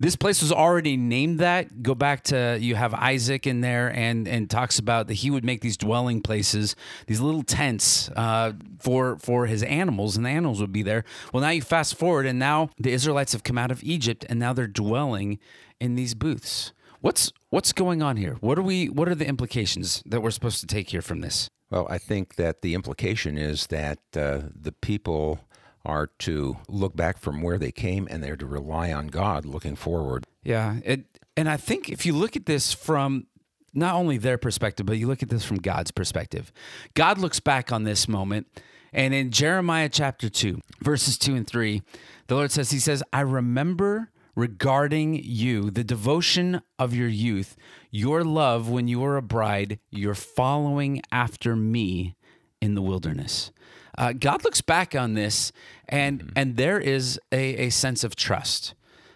this 0.00 0.16
place 0.16 0.42
was 0.42 0.50
already 0.50 0.96
named 0.96 1.38
that. 1.38 1.84
Go 1.84 1.94
back 1.94 2.24
to 2.24 2.58
you 2.60 2.74
have 2.74 2.92
Isaac 2.94 3.46
in 3.46 3.60
there, 3.60 3.94
and 3.94 4.26
and 4.26 4.50
talks 4.50 4.80
about 4.80 5.06
that 5.06 5.14
he 5.14 5.30
would 5.30 5.44
make 5.44 5.60
these 5.60 5.76
dwelling 5.76 6.20
places, 6.20 6.74
these 7.06 7.20
little 7.20 7.44
tents 7.44 8.10
uh, 8.16 8.54
for 8.80 9.18
for 9.18 9.46
his 9.46 9.62
animals, 9.62 10.16
and 10.16 10.26
the 10.26 10.30
animals 10.30 10.60
would 10.60 10.72
be 10.72 10.82
there. 10.82 11.04
Well, 11.32 11.42
now 11.42 11.50
you 11.50 11.62
fast 11.62 11.94
forward, 11.94 12.26
and 12.26 12.40
now 12.40 12.70
the 12.76 12.90
Israelites 12.90 13.32
have 13.32 13.44
come 13.44 13.56
out 13.56 13.70
of 13.70 13.84
Egypt, 13.84 14.26
and 14.28 14.40
now 14.40 14.52
they're 14.52 14.66
dwelling 14.66 15.38
in 15.80 15.94
these 15.94 16.14
booths. 16.14 16.72
What's 17.02 17.32
what's 17.50 17.72
going 17.72 18.00
on 18.00 18.16
here? 18.16 18.36
What 18.40 18.58
are 18.58 18.62
we? 18.62 18.88
What 18.88 19.08
are 19.08 19.14
the 19.16 19.26
implications 19.26 20.04
that 20.06 20.22
we're 20.22 20.30
supposed 20.30 20.60
to 20.60 20.66
take 20.68 20.90
here 20.90 21.02
from 21.02 21.20
this? 21.20 21.50
Well, 21.68 21.86
I 21.90 21.98
think 21.98 22.36
that 22.36 22.62
the 22.62 22.74
implication 22.74 23.36
is 23.36 23.66
that 23.66 23.98
uh, 24.14 24.42
the 24.54 24.70
people 24.70 25.40
are 25.84 26.06
to 26.20 26.58
look 26.68 26.94
back 26.94 27.18
from 27.18 27.42
where 27.42 27.58
they 27.58 27.72
came 27.72 28.06
and 28.08 28.22
they're 28.22 28.36
to 28.36 28.46
rely 28.46 28.92
on 28.92 29.08
God 29.08 29.44
looking 29.44 29.74
forward. 29.74 30.28
Yeah, 30.44 30.76
it, 30.84 31.18
and 31.36 31.48
I 31.48 31.56
think 31.56 31.88
if 31.88 32.06
you 32.06 32.12
look 32.12 32.36
at 32.36 32.46
this 32.46 32.72
from 32.72 33.26
not 33.74 33.96
only 33.96 34.16
their 34.16 34.38
perspective, 34.38 34.86
but 34.86 34.96
you 34.96 35.08
look 35.08 35.24
at 35.24 35.28
this 35.28 35.44
from 35.44 35.56
God's 35.56 35.90
perspective, 35.90 36.52
God 36.94 37.18
looks 37.18 37.40
back 37.40 37.72
on 37.72 37.82
this 37.82 38.06
moment. 38.06 38.46
And 38.92 39.12
in 39.12 39.32
Jeremiah 39.32 39.88
chapter 39.88 40.28
2, 40.28 40.60
verses 40.82 41.18
2 41.18 41.34
and 41.34 41.46
3, 41.46 41.82
the 42.28 42.36
Lord 42.36 42.52
says, 42.52 42.70
He 42.70 42.78
says, 42.78 43.02
I 43.12 43.22
remember 43.22 44.11
regarding 44.34 45.14
you, 45.22 45.70
the 45.70 45.84
devotion 45.84 46.62
of 46.78 46.94
your 46.94 47.08
youth, 47.08 47.56
your 47.90 48.24
love 48.24 48.68
when 48.68 48.88
you 48.88 49.00
were 49.00 49.16
a 49.16 49.22
bride, 49.22 49.78
your 49.90 50.14
following 50.14 51.02
after 51.10 51.54
me 51.54 52.16
in 52.60 52.74
the 52.74 52.82
wilderness. 52.82 53.50
Uh, 53.98 54.12
God 54.12 54.42
looks 54.44 54.62
back 54.62 54.94
on 54.94 55.14
this, 55.14 55.52
and 55.88 56.20
mm-hmm. 56.20 56.30
and 56.34 56.56
there 56.56 56.80
is 56.80 57.20
a, 57.30 57.66
a 57.66 57.70
sense 57.70 58.04
of 58.04 58.16
trust. 58.16 58.74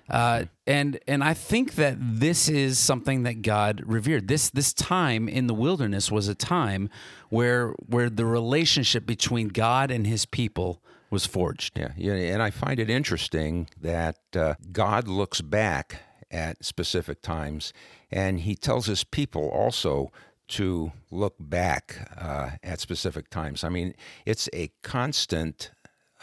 Uh, 0.09 0.45
and 0.67 1.01
and 1.09 1.25
I 1.25 1.35
think 1.35 1.75
that 1.75 1.97
this 1.99 2.49
is 2.49 2.79
something 2.79 3.23
that 3.25 3.43
God 3.43 3.83
revered. 3.87 4.29
This 4.29 4.51
this 4.51 4.73
time 4.73 5.29
in 5.29 5.47
the 5.47 5.55
wilderness 5.55 6.13
was 6.13 6.29
a 6.29 6.35
time 6.35 6.91
where 7.31 7.71
where 7.87 8.11
the 8.11 8.27
relationship 8.27 9.07
between 9.07 9.49
God 9.49 9.91
and 9.91 10.07
His 10.07 10.27
people 10.27 10.83
was 11.11 11.27
forged. 11.27 11.79
Yeah, 11.79 11.93
yeah, 11.97 12.15
and 12.15 12.43
I 12.43 12.51
find 12.51 12.81
it 12.81 12.91
interesting 12.91 13.69
that 13.81 14.19
uh, 14.35 14.55
God 14.73 15.09
looks 15.09 15.41
back 15.41 16.03
at 16.31 16.65
specific 16.65 17.23
times, 17.23 17.73
and 18.11 18.41
He 18.41 18.55
tells 18.55 18.87
His 18.87 19.05
people 19.05 19.49
also 19.49 20.11
to 20.49 20.93
look 21.11 21.35
back 21.39 22.11
uh, 22.17 22.51
at 22.63 22.81
specific 22.81 23.31
times. 23.31 23.65
I 23.65 23.69
mean, 23.69 23.95
it's 24.25 24.49
a 24.53 24.71
constant 24.83 25.71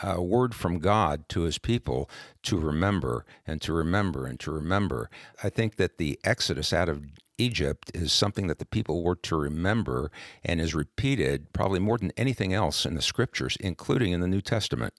uh, 0.02 0.22
word 0.22 0.56
from 0.56 0.80
God 0.80 1.28
to 1.30 1.42
his 1.42 1.58
people 1.58 2.10
to 2.44 2.58
remember 2.58 3.26
and 3.46 3.62
to 3.62 3.74
remember 3.74 4.26
and 4.26 4.40
to 4.40 4.52
remember. 4.52 5.10
I 5.44 5.50
think 5.50 5.76
that 5.76 5.98
the 5.98 6.20
exodus 6.24 6.74
out 6.74 6.90
of 6.90 7.04
Egypt 7.38 7.92
is 7.94 8.12
something 8.12 8.48
that 8.48 8.60
the 8.60 8.66
people 8.66 9.04
were 9.04 9.16
to 9.16 9.36
remember 9.36 10.12
and 10.44 10.62
is 10.62 10.76
repeated 10.76 11.52
probably 11.54 11.80
more 11.80 11.98
than 11.98 12.12
anything 12.18 12.54
else 12.54 12.86
in 12.86 12.96
the 12.96 13.02
scriptures, 13.02 13.58
including 13.60 14.12
in 14.12 14.20
the 14.20 14.28
New 14.28 14.42
Testament. 14.42 14.94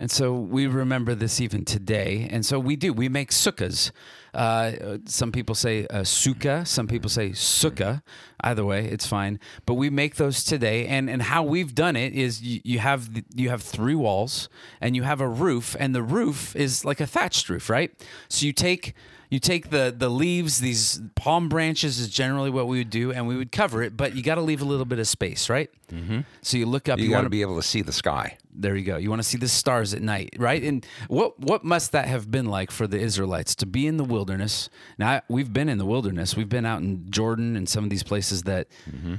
And 0.00 0.12
so 0.12 0.32
we 0.32 0.68
remember 0.68 1.16
this 1.16 1.40
even 1.40 1.64
today. 1.64 2.28
And 2.30 2.46
so 2.46 2.60
we 2.60 2.76
do. 2.76 2.92
We 2.92 3.08
make 3.08 3.30
sukkahs. 3.30 3.90
Uh, 4.32 4.98
some 5.06 5.32
people 5.32 5.56
say 5.56 5.86
uh, 5.88 6.02
sukkah. 6.02 6.64
Some 6.64 6.86
people 6.86 7.10
say 7.10 7.30
sukkah. 7.30 8.02
Either 8.40 8.64
way, 8.64 8.84
it's 8.86 9.08
fine. 9.08 9.40
But 9.66 9.74
we 9.74 9.90
make 9.90 10.14
those 10.14 10.44
today. 10.44 10.86
And 10.86 11.10
and 11.10 11.22
how 11.22 11.42
we've 11.42 11.74
done 11.74 11.96
it 11.96 12.12
is 12.12 12.40
you, 12.40 12.60
you 12.62 12.78
have 12.78 13.10
you 13.34 13.48
have 13.48 13.62
three 13.62 13.96
walls 13.96 14.48
and 14.80 14.94
you 14.94 15.02
have 15.02 15.20
a 15.20 15.28
roof, 15.28 15.74
and 15.80 15.94
the 15.94 16.02
roof 16.04 16.54
is 16.54 16.84
like 16.84 17.00
a 17.00 17.06
thatched 17.06 17.48
roof, 17.48 17.68
right? 17.68 17.90
So 18.28 18.46
you 18.46 18.52
take 18.52 18.94
you 19.30 19.38
take 19.38 19.70
the 19.70 19.94
the 19.96 20.08
leaves, 20.08 20.60
these 20.60 21.00
palm 21.14 21.48
branches 21.48 21.98
is 21.98 22.08
generally 22.08 22.50
what 22.50 22.66
we 22.66 22.78
would 22.78 22.90
do, 22.90 23.12
and 23.12 23.26
we 23.26 23.36
would 23.36 23.52
cover 23.52 23.82
it, 23.82 23.96
but 23.96 24.14
you 24.14 24.22
got 24.22 24.36
to 24.36 24.42
leave 24.42 24.62
a 24.62 24.66
little 24.66 24.86
bit 24.86 24.98
of 24.98 25.08
space, 25.08 25.48
right? 25.48 25.70
Mm-hmm. 25.92 26.20
So 26.42 26.58
you 26.58 26.66
look 26.66 26.88
up. 26.88 26.98
You, 26.98 27.06
you 27.06 27.10
got 27.10 27.22
to 27.22 27.30
be 27.30 27.42
able 27.42 27.56
to 27.56 27.62
see 27.62 27.82
the 27.82 27.92
sky. 27.92 28.36
There 28.60 28.74
you 28.74 28.84
go. 28.84 28.96
You 28.96 29.08
want 29.08 29.22
to 29.22 29.28
see 29.28 29.38
the 29.38 29.48
stars 29.48 29.94
at 29.94 30.02
night, 30.02 30.34
right? 30.38 30.62
And 30.62 30.84
what 31.08 31.38
what 31.40 31.64
must 31.64 31.92
that 31.92 32.06
have 32.06 32.30
been 32.30 32.46
like 32.46 32.70
for 32.70 32.86
the 32.86 32.98
Israelites 32.98 33.54
to 33.56 33.66
be 33.66 33.86
in 33.86 33.96
the 33.96 34.04
wilderness? 34.04 34.18
wilderness. 34.18 34.68
Now 34.98 35.22
we've 35.28 35.52
been 35.52 35.68
in 35.68 35.78
the 35.78 35.84
wilderness. 35.84 36.36
We've 36.36 36.48
been 36.48 36.66
out 36.66 36.80
in 36.82 37.10
Jordan 37.10 37.56
and 37.56 37.68
some 37.68 37.84
of 37.84 37.90
these 37.90 38.02
places 38.02 38.42
that 38.42 38.68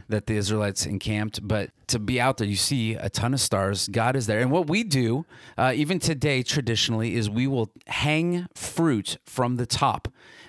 that 0.10 0.28
the 0.28 0.36
Israelites 0.36 0.86
encamped. 0.86 1.48
But 1.48 1.72
to 1.88 2.00
be 2.00 2.20
out 2.22 2.38
there, 2.38 2.48
you 2.48 2.56
see 2.56 2.96
a 2.96 3.10
ton 3.10 3.34
of 3.34 3.42
stars. 3.42 3.88
God 3.88 4.16
is 4.16 4.28
there, 4.28 4.40
and 4.40 4.52
what 4.52 4.68
we 4.68 4.84
do, 4.84 5.26
uh, 5.58 5.74
even 5.76 6.00
today, 6.00 6.44
traditionally, 6.44 7.16
is 7.16 7.30
we 7.30 7.48
will 7.48 7.72
hang 7.88 8.48
fruit 8.54 9.18
from 9.26 9.56
the 9.56 9.66
top. 9.66 9.99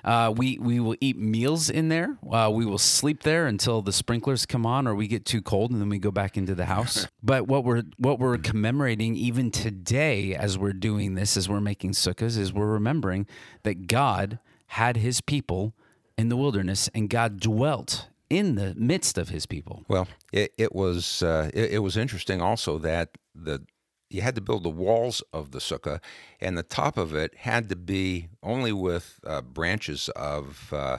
Uh, 0.05 0.33
we 0.35 0.59
we 0.59 0.81
will 0.81 0.97
eat 1.01 1.19
meals 1.19 1.69
in 1.69 1.89
there. 1.89 2.17
Uh, 2.31 2.51
we 2.53 2.65
will 2.65 2.79
sleep 2.79 3.23
there 3.23 3.47
until 3.47 3.83
the 3.83 3.93
sprinklers 3.93 4.47
come 4.47 4.65
on, 4.65 4.87
or 4.87 4.95
we 4.95 5.07
get 5.07 5.25
too 5.25 5.43
cold, 5.43 5.71
and 5.71 5.81
then 5.81 5.89
we 5.89 5.99
go 5.99 6.11
back 6.11 6.37
into 6.37 6.55
the 6.55 6.67
house. 6.67 7.07
but 7.23 7.47
what 7.47 7.65
we're 7.65 7.83
what 7.99 8.19
we're 8.19 8.39
commemorating 8.39 9.17
even 9.17 9.51
today, 9.51 10.35
as 10.35 10.59
we're 10.59 10.73
doing 10.73 11.15
this, 11.15 11.37
as 11.37 11.49
we're 11.49 11.61
making 11.61 11.93
sukkahs, 11.93 12.39
is 12.39 12.53
we're 12.53 12.67
remembering 12.67 13.27
that 13.63 13.87
God 13.87 14.39
had 14.69 14.97
His 14.97 15.21
people 15.21 15.75
in 16.17 16.29
the 16.29 16.37
wilderness, 16.37 16.89
and 16.95 17.11
God 17.11 17.41
dwelt 17.41 18.09
in 18.31 18.55
the 18.55 18.75
midst 18.77 19.19
of 19.19 19.29
His 19.29 19.45
people. 19.45 19.85
Well, 19.89 20.09
it, 20.33 20.55
it 20.57 20.75
was 20.75 21.23
uh, 21.23 21.51
it, 21.53 21.73
it 21.73 21.79
was 21.81 21.97
interesting 21.97 22.41
also 22.41 22.79
that 22.79 23.11
the 23.35 23.63
you 24.11 24.23
had 24.23 24.35
to 24.35 24.41
build 24.41 24.65
the 24.65 24.71
walls 24.71 25.23
of 25.33 25.53
the 25.53 25.61
sukkah, 25.61 26.01
and 26.41 26.59
the 26.59 26.63
top 26.63 26.99
of 26.99 27.15
it 27.15 27.35
had 27.37 27.69
to 27.69 27.77
be 27.77 28.29
only 28.43 28.73
with 28.73 29.21
uh, 29.25 29.41
branches 29.41 30.09
of 30.11 30.73
uh, 30.73 30.99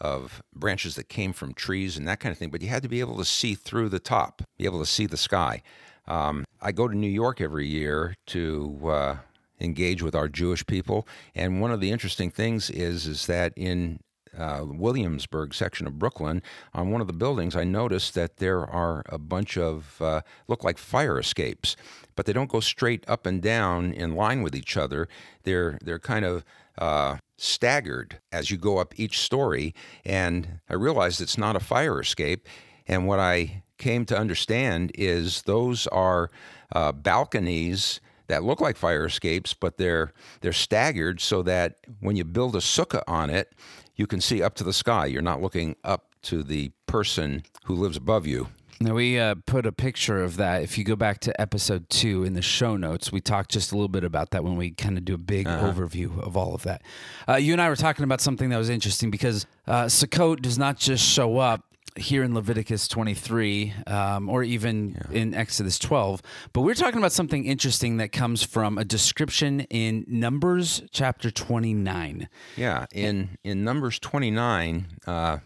of 0.00 0.42
branches 0.54 0.94
that 0.96 1.08
came 1.08 1.32
from 1.32 1.52
trees 1.54 1.96
and 1.96 2.06
that 2.06 2.20
kind 2.20 2.32
of 2.32 2.38
thing. 2.38 2.50
But 2.50 2.62
you 2.62 2.68
had 2.68 2.82
to 2.82 2.88
be 2.88 3.00
able 3.00 3.16
to 3.18 3.24
see 3.24 3.54
through 3.54 3.88
the 3.88 3.98
top, 3.98 4.42
be 4.56 4.64
able 4.64 4.80
to 4.80 4.86
see 4.86 5.06
the 5.06 5.16
sky. 5.16 5.62
Um, 6.06 6.44
I 6.60 6.72
go 6.72 6.88
to 6.88 6.94
New 6.96 7.10
York 7.10 7.40
every 7.40 7.66
year 7.66 8.14
to 8.26 8.80
uh, 8.84 9.16
engage 9.60 10.02
with 10.02 10.14
our 10.14 10.28
Jewish 10.28 10.66
people, 10.66 11.06
and 11.34 11.60
one 11.60 11.70
of 11.70 11.80
the 11.80 11.90
interesting 11.90 12.30
things 12.30 12.70
is 12.70 13.06
is 13.06 13.26
that 13.26 13.52
in 13.56 14.00
uh, 14.38 14.64
Williamsburg 14.64 15.52
section 15.52 15.86
of 15.86 15.98
Brooklyn, 15.98 16.42
on 16.72 16.90
one 16.90 17.00
of 17.00 17.06
the 17.06 17.12
buildings, 17.12 17.56
I 17.56 17.64
noticed 17.64 18.14
that 18.14 18.36
there 18.36 18.64
are 18.64 19.02
a 19.08 19.18
bunch 19.18 19.58
of 19.58 20.00
uh, 20.00 20.20
look 20.46 20.64
like 20.64 20.78
fire 20.78 21.18
escapes, 21.18 21.76
but 22.16 22.26
they 22.26 22.32
don't 22.32 22.50
go 22.50 22.60
straight 22.60 23.04
up 23.08 23.26
and 23.26 23.42
down 23.42 23.92
in 23.92 24.14
line 24.14 24.42
with 24.42 24.54
each 24.54 24.76
other. 24.76 25.08
They're 25.42 25.78
they're 25.82 25.98
kind 25.98 26.24
of 26.24 26.44
uh, 26.78 27.16
staggered 27.36 28.18
as 28.32 28.50
you 28.50 28.56
go 28.56 28.78
up 28.78 28.94
each 28.96 29.18
story, 29.18 29.74
and 30.04 30.60
I 30.68 30.74
realized 30.74 31.20
it's 31.20 31.38
not 31.38 31.56
a 31.56 31.60
fire 31.60 32.00
escape. 32.00 32.46
And 32.86 33.06
what 33.06 33.20
I 33.20 33.62
came 33.76 34.04
to 34.06 34.18
understand 34.18 34.92
is 34.94 35.42
those 35.42 35.86
are 35.88 36.30
uh, 36.72 36.92
balconies 36.92 38.00
that 38.28 38.44
look 38.44 38.60
like 38.60 38.76
fire 38.76 39.06
escapes, 39.06 39.54
but 39.54 39.78
they're 39.78 40.12
they're 40.40 40.52
staggered 40.52 41.20
so 41.20 41.42
that 41.42 41.78
when 42.00 42.16
you 42.16 42.24
build 42.24 42.54
a 42.54 42.60
sukkah 42.60 43.02
on 43.06 43.30
it, 43.30 43.52
you 43.98 44.06
can 44.06 44.22
see 44.22 44.42
up 44.42 44.54
to 44.54 44.64
the 44.64 44.72
sky. 44.72 45.04
You're 45.04 45.20
not 45.20 45.42
looking 45.42 45.76
up 45.84 46.14
to 46.22 46.42
the 46.42 46.70
person 46.86 47.42
who 47.64 47.74
lives 47.74 47.98
above 47.98 48.26
you. 48.26 48.48
Now 48.80 48.94
we 48.94 49.18
uh, 49.18 49.34
put 49.44 49.66
a 49.66 49.72
picture 49.72 50.22
of 50.22 50.36
that. 50.36 50.62
If 50.62 50.78
you 50.78 50.84
go 50.84 50.94
back 50.94 51.18
to 51.22 51.40
episode 51.40 51.90
two 51.90 52.22
in 52.22 52.34
the 52.34 52.42
show 52.42 52.76
notes, 52.76 53.10
we 53.10 53.20
talked 53.20 53.50
just 53.50 53.72
a 53.72 53.74
little 53.74 53.88
bit 53.88 54.04
about 54.04 54.30
that 54.30 54.44
when 54.44 54.56
we 54.56 54.70
kind 54.70 54.96
of 54.96 55.04
do 55.04 55.14
a 55.14 55.18
big 55.18 55.48
overview 55.48 56.16
of 56.24 56.36
all 56.36 56.54
of 56.54 56.62
that. 56.62 56.82
Uh, 57.28 57.34
you 57.34 57.52
and 57.52 57.60
I 57.60 57.68
were 57.68 57.76
talking 57.76 58.04
about 58.04 58.20
something 58.20 58.50
that 58.50 58.56
was 58.56 58.70
interesting 58.70 59.10
because 59.10 59.46
uh, 59.66 59.86
Sukkot 59.86 60.42
does 60.42 60.58
not 60.58 60.78
just 60.78 61.04
show 61.04 61.38
up 61.38 61.64
here 61.98 62.22
in 62.22 62.34
Leviticus 62.34 62.88
23 62.88 63.74
um, 63.86 64.28
or 64.28 64.42
even 64.42 65.00
in 65.10 65.34
Exodus 65.34 65.78
12, 65.78 66.22
but 66.52 66.62
we're 66.62 66.74
talking 66.74 66.98
about 66.98 67.12
something 67.12 67.44
interesting 67.44 67.98
that 67.98 68.12
comes 68.12 68.42
from 68.42 68.78
a 68.78 68.84
description 68.84 69.60
in 69.70 70.04
Numbers 70.08 70.82
chapter 70.90 71.30
29. 71.30 72.28
Yeah, 72.56 72.86
in 72.92 73.36
in 73.44 73.64
Numbers 73.64 73.98
29, 73.98 74.86
uh, 75.06 75.38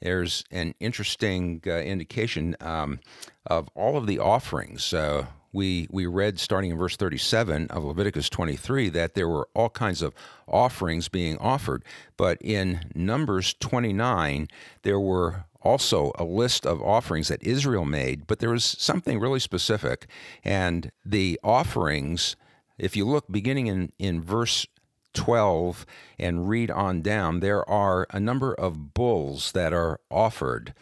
there's 0.00 0.44
an 0.50 0.74
interesting 0.80 1.62
uh, 1.66 1.70
indication 1.70 2.56
um, 2.60 3.00
of 3.46 3.68
all 3.74 3.96
of 3.96 4.06
the 4.06 4.18
offerings. 4.18 4.92
Uh, 4.92 5.26
we 5.52 5.88
we 5.90 6.06
read 6.06 6.38
starting 6.38 6.70
in 6.70 6.76
verse 6.76 6.96
37 6.96 7.68
of 7.70 7.82
Leviticus 7.82 8.28
23 8.28 8.90
that 8.90 9.14
there 9.14 9.28
were 9.28 9.48
all 9.54 9.70
kinds 9.70 10.02
of 10.02 10.14
offerings 10.46 11.08
being 11.08 11.38
offered, 11.38 11.82
but 12.16 12.38
in 12.40 12.80
Numbers 12.94 13.54
29 13.54 14.48
there 14.82 15.00
were 15.00 15.46
also 15.66 16.12
a 16.14 16.24
list 16.24 16.64
of 16.64 16.80
offerings 16.80 17.28
that 17.28 17.42
Israel 17.42 17.84
made, 17.84 18.26
but 18.26 18.38
there 18.38 18.50
was 18.50 18.64
something 18.64 19.18
really 19.18 19.40
specific, 19.40 20.06
and 20.44 20.92
the 21.04 21.40
offerings. 21.42 22.36
If 22.78 22.96
you 22.96 23.04
look 23.04 23.24
beginning 23.30 23.66
in, 23.66 23.92
in 23.98 24.22
verse 24.22 24.66
12 25.14 25.84
and 26.18 26.48
read 26.48 26.70
on 26.70 27.02
down, 27.02 27.40
there 27.40 27.68
are 27.68 28.06
a 28.10 28.20
number 28.20 28.54
of 28.54 28.94
bulls 28.94 29.52
that 29.52 29.72
are 29.72 29.98
offered. 30.10 30.74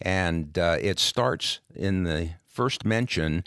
And 0.00 0.58
uh, 0.58 0.78
it 0.80 0.98
starts 0.98 1.60
in 1.74 2.04
the 2.04 2.30
first 2.48 2.84
mention, 2.84 3.44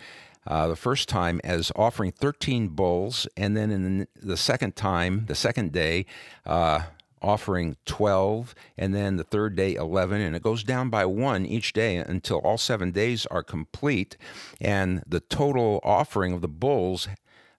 uh, 0.47 0.67
the 0.67 0.75
first 0.75 1.09
time, 1.09 1.41
as 1.43 1.71
offering 1.75 2.11
13 2.11 2.69
bulls, 2.69 3.27
and 3.35 3.57
then 3.57 3.71
in 3.71 4.07
the 4.15 4.37
second 4.37 4.75
time, 4.75 5.25
the 5.25 5.35
second 5.35 5.71
day, 5.71 6.05
uh, 6.45 6.83
offering 7.21 7.77
12, 7.85 8.53
and 8.77 8.93
then 8.93 9.17
the 9.17 9.23
third 9.23 9.55
day 9.55 9.75
11, 9.75 10.21
and 10.21 10.35
it 10.35 10.43
goes 10.43 10.63
down 10.63 10.89
by 10.89 11.05
one 11.05 11.45
each 11.45 11.73
day 11.73 11.97
until 11.97 12.39
all 12.39 12.57
seven 12.57 12.91
days 12.91 13.25
are 13.27 13.43
complete. 13.43 14.17
And 14.61 15.03
the 15.07 15.19
total 15.19 15.79
offering 15.83 16.33
of 16.33 16.41
the 16.41 16.47
bulls 16.47 17.07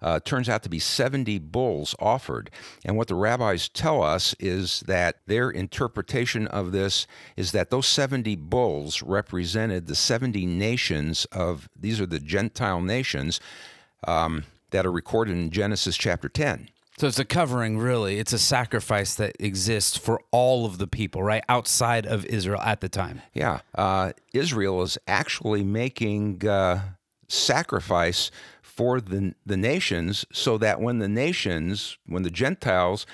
uh, 0.03 0.21
turns 0.21 0.49
out 0.49 0.63
to 0.63 0.69
be 0.69 0.79
70 0.79 1.39
bulls 1.39 1.95
offered. 1.99 2.51
And 2.85 2.97
what 2.97 3.09
the 3.09 3.15
rabbis 3.15 3.69
tell 3.69 4.03
us 4.03 4.35
is 4.39 4.81
that 4.87 5.17
their 5.27 5.51
interpretation 5.51 6.47
of 6.47 6.73
this 6.73 7.07
is 7.37 7.53
that 7.53 7.71
those 7.71 7.87
70 7.87 8.37
bulls 8.37 9.03
represented 9.03 9.87
the 9.87 9.95
70 9.95 10.47
nations 10.47 11.25
of, 11.27 11.69
these 11.79 12.01
are 12.01 12.07
the 12.07 12.21
Gentile 12.21 12.81
nations 12.81 13.41
um, 14.07 14.45
that 14.71 14.87
are 14.87 14.93
recorded 14.93 15.37
in 15.37 15.51
Genesis 15.51 15.97
chapter 15.97 16.29
10. 16.29 16.69
So 16.99 17.07
it's 17.07 17.19
a 17.19 17.27
covering, 17.27 17.77
really. 17.77 18.19
It's 18.19 18.33
a 18.33 18.39
sacrifice 18.39 19.15
that 19.17 19.37
exists 19.39 19.99
for 19.99 20.19
all 20.31 20.65
of 20.65 20.79
the 20.79 20.87
people, 20.87 21.23
right? 21.23 21.45
Outside 21.47 22.07
of 22.07 22.25
Israel 22.25 22.61
at 22.63 22.81
the 22.81 22.89
time. 22.89 23.21
Yeah. 23.35 23.61
Uh, 23.75 24.13
Israel 24.33 24.81
is 24.81 24.97
actually 25.07 25.63
making 25.63 26.49
uh, 26.49 26.81
sacrifice 27.29 28.31
for 28.63 29.03
the, 29.03 29.35
the 29.45 29.59
nations 29.59 30.25
so 30.33 30.57
that 30.57 30.81
when 30.81 30.99
the 30.99 31.09
nations, 31.09 31.99
when 32.07 32.23
the 32.23 32.31
Gentiles 32.31 33.05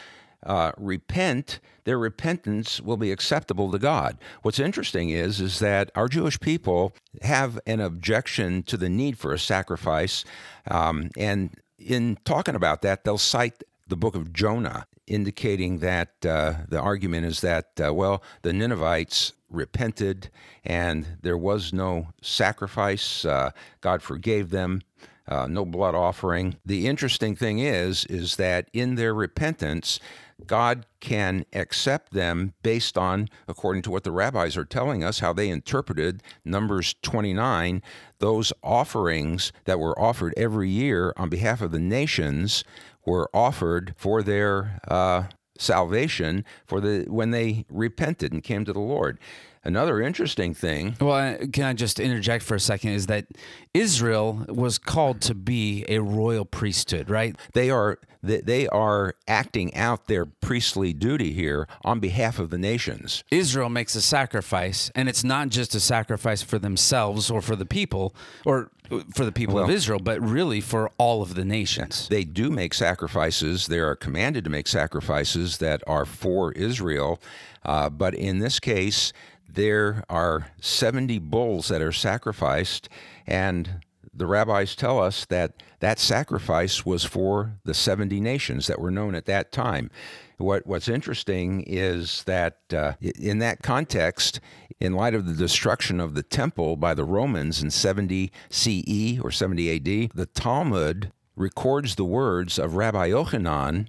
uh, 0.45 0.71
repent, 0.77 1.59
their 1.83 1.99
repentance 1.99 2.81
will 2.81 2.97
be 2.97 3.11
acceptable 3.11 3.73
to 3.73 3.81
God. 3.81 4.17
What's 4.43 4.61
interesting 4.61 5.11
is 5.11 5.41
is 5.41 5.59
that 5.59 5.91
our 5.97 6.09
Jewish 6.09 6.39
people 6.39 6.93
have 7.23 7.59
an 7.67 7.81
objection 7.81 8.63
to 8.65 8.77
the 8.77 8.89
need 8.89 9.19
for 9.19 9.33
a 9.33 9.39
sacrifice, 9.39 10.25
um, 10.69 11.11
and 11.17 11.51
in 11.79 12.19
talking 12.25 12.55
about 12.55 12.83
that, 12.83 13.05
they'll 13.05 13.19
cite 13.19 13.63
the 13.93 13.97
book 13.97 14.15
of 14.15 14.33
Jonah, 14.33 14.87
indicating 15.07 15.81
that 15.81 16.25
uh, 16.25 16.55
the 16.67 16.81
argument 16.81 17.27
is 17.27 17.43
that 17.43 17.79
uh, 17.79 17.93
well, 17.93 18.23
the 18.41 18.51
Ninevites 18.51 19.35
repented 19.51 20.31
and 20.65 21.19
there 21.21 21.37
was 21.37 21.75
no 21.75 22.09
sacrifice. 22.23 23.27
Uh, 23.27 23.51
God 23.83 24.03
forgave 24.03 24.49
them. 24.49 24.81
Uh, 25.29 25.47
no 25.47 25.67
blood 25.67 25.95
offering. 25.95 26.57
The 26.65 26.87
interesting 26.89 27.37
thing 27.37 27.59
is, 27.59 28.07
is 28.07 28.37
that 28.37 28.71
in 28.73 28.95
their 28.95 29.13
repentance, 29.15 30.01
God 30.47 30.87
can 31.01 31.45
accept 31.53 32.13
them 32.13 32.55
based 32.63 32.99
on, 32.99 33.29
according 33.47 33.83
to 33.83 33.91
what 33.91 34.05
the 34.05 34.11
rabbis 34.11 34.57
are 34.57 34.65
telling 34.65 35.05
us, 35.05 35.21
how 35.21 35.33
they 35.33 35.49
interpreted 35.49 36.23
Numbers 36.45 36.97
29, 37.03 37.83
those 38.19 38.53
offerings 38.63 39.53
that 39.65 39.79
were 39.79 39.99
offered 40.01 40.35
every 40.37 40.69
year 40.69 41.13
on 41.17 41.29
behalf 41.29 41.61
of 41.61 41.71
the 41.71 41.79
nations 41.79 42.65
were 43.05 43.29
offered 43.35 43.95
for 43.97 44.23
their 44.23 44.81
uh, 44.89 45.25
salvation 45.59 46.45
for 46.67 46.81
the 46.81 47.05
when 47.09 47.31
they 47.31 47.65
repented 47.69 48.33
and 48.33 48.43
came 48.43 48.65
to 48.65 48.73
the 48.73 48.81
Lord. 48.81 49.19
Another 49.65 50.01
interesting 50.01 50.55
thing. 50.55 50.97
Well, 51.01 51.39
can 51.53 51.65
I 51.65 51.73
just 51.73 52.01
interject 52.01 52.43
for 52.43 52.57
a 52.57 52.61
second? 52.61 52.91
Is 52.91 53.07
that 53.07 53.27
Israel 53.73 54.45
was 54.49 54.77
called 54.77 55.21
to 55.23 55.35
be 55.35 55.85
a 55.89 56.01
royal 56.01 56.45
priesthood, 56.45 57.09
right? 57.09 57.37
They 57.53 57.71
are 57.71 57.99
they 58.23 58.69
are 58.69 59.15
acting 59.27 59.75
out 59.75 60.07
their 60.07 60.25
priestly 60.25 60.93
duty 60.93 61.33
here 61.33 61.67
on 61.85 61.99
behalf 61.99 62.39
of 62.39 62.51
the 62.51 62.59
nations. 62.59 63.25
Israel 63.31 63.69
makes 63.69 63.95
a 63.95 64.03
sacrifice, 64.03 64.91
and 64.95 65.09
it's 65.09 65.25
not 65.25 65.49
just 65.49 65.75
a 65.75 65.81
sacrifice 65.81 66.43
for 66.43 66.59
themselves 66.59 67.31
or 67.31 67.43
for 67.43 67.57
the 67.57 67.67
people 67.67 68.15
or 68.45 68.71
for 69.15 69.25
the 69.25 69.33
people 69.33 69.59
of 69.59 69.71
Israel, 69.71 69.99
but 69.99 70.21
really 70.21 70.61
for 70.61 70.91
all 70.99 71.23
of 71.23 71.35
the 71.35 71.45
nations. 71.45 72.09
They 72.09 72.25
do 72.25 72.51
make 72.51 72.75
sacrifices. 72.75 73.67
They 73.67 73.79
are 73.79 73.97
commanded 73.97 74.45
to 74.45 74.51
make 74.51 74.69
sacrifices 74.69 75.59
that 75.59 75.83
are 75.87 76.05
for 76.05 76.53
Israel. 76.53 77.21
Uh, 77.65 77.89
but 77.89 78.15
in 78.15 78.39
this 78.39 78.61
case, 78.61 79.13
there 79.49 80.05
are 80.09 80.49
70 80.61 81.19
bulls 81.19 81.69
that 81.69 81.83
are 81.83 81.93
sacrificed, 81.93 82.89
and 83.27 83.83
the 84.15 84.27
rabbis 84.27 84.75
tell 84.75 84.99
us 84.99 85.25
that 85.27 85.63
that 85.83 85.99
sacrifice 85.99 86.87
was 86.87 87.05
for 87.05 87.59
the 87.65 87.75
70 87.75 88.21
nations 88.21 88.69
that 88.69 88.81
were 88.81 88.91
known 88.93 89.17
at 89.17 89.27
that 89.27 89.51
time. 89.51 89.91
What, 90.39 90.65
what's 90.65 90.89
interesting 90.89 91.65
is 91.67 92.23
that 92.23 92.59
uh, 92.73 92.93
in 93.01 93.41
that 93.41 93.63
context, 93.63 94.39
in 94.79 94.93
light 94.93 95.13
of 95.13 95.27
the 95.27 95.35
destruction 95.35 95.99
of 95.99 96.15
the 96.15 96.23
temple 96.23 96.77
by 96.77 96.95
the 96.95 97.05
Romans 97.05 97.61
in 97.61 97.73
70 97.73 98.31
CE 98.49 99.19
or 99.21 99.33
70 99.33 99.75
AD, 99.75 100.11
the 100.15 100.29
Talmud 100.33 101.11
records 101.35 101.97
the 101.97 102.05
words 102.05 102.61
of 102.61 102.77
Rabbi 102.77 103.11
Yochanan 103.11 103.89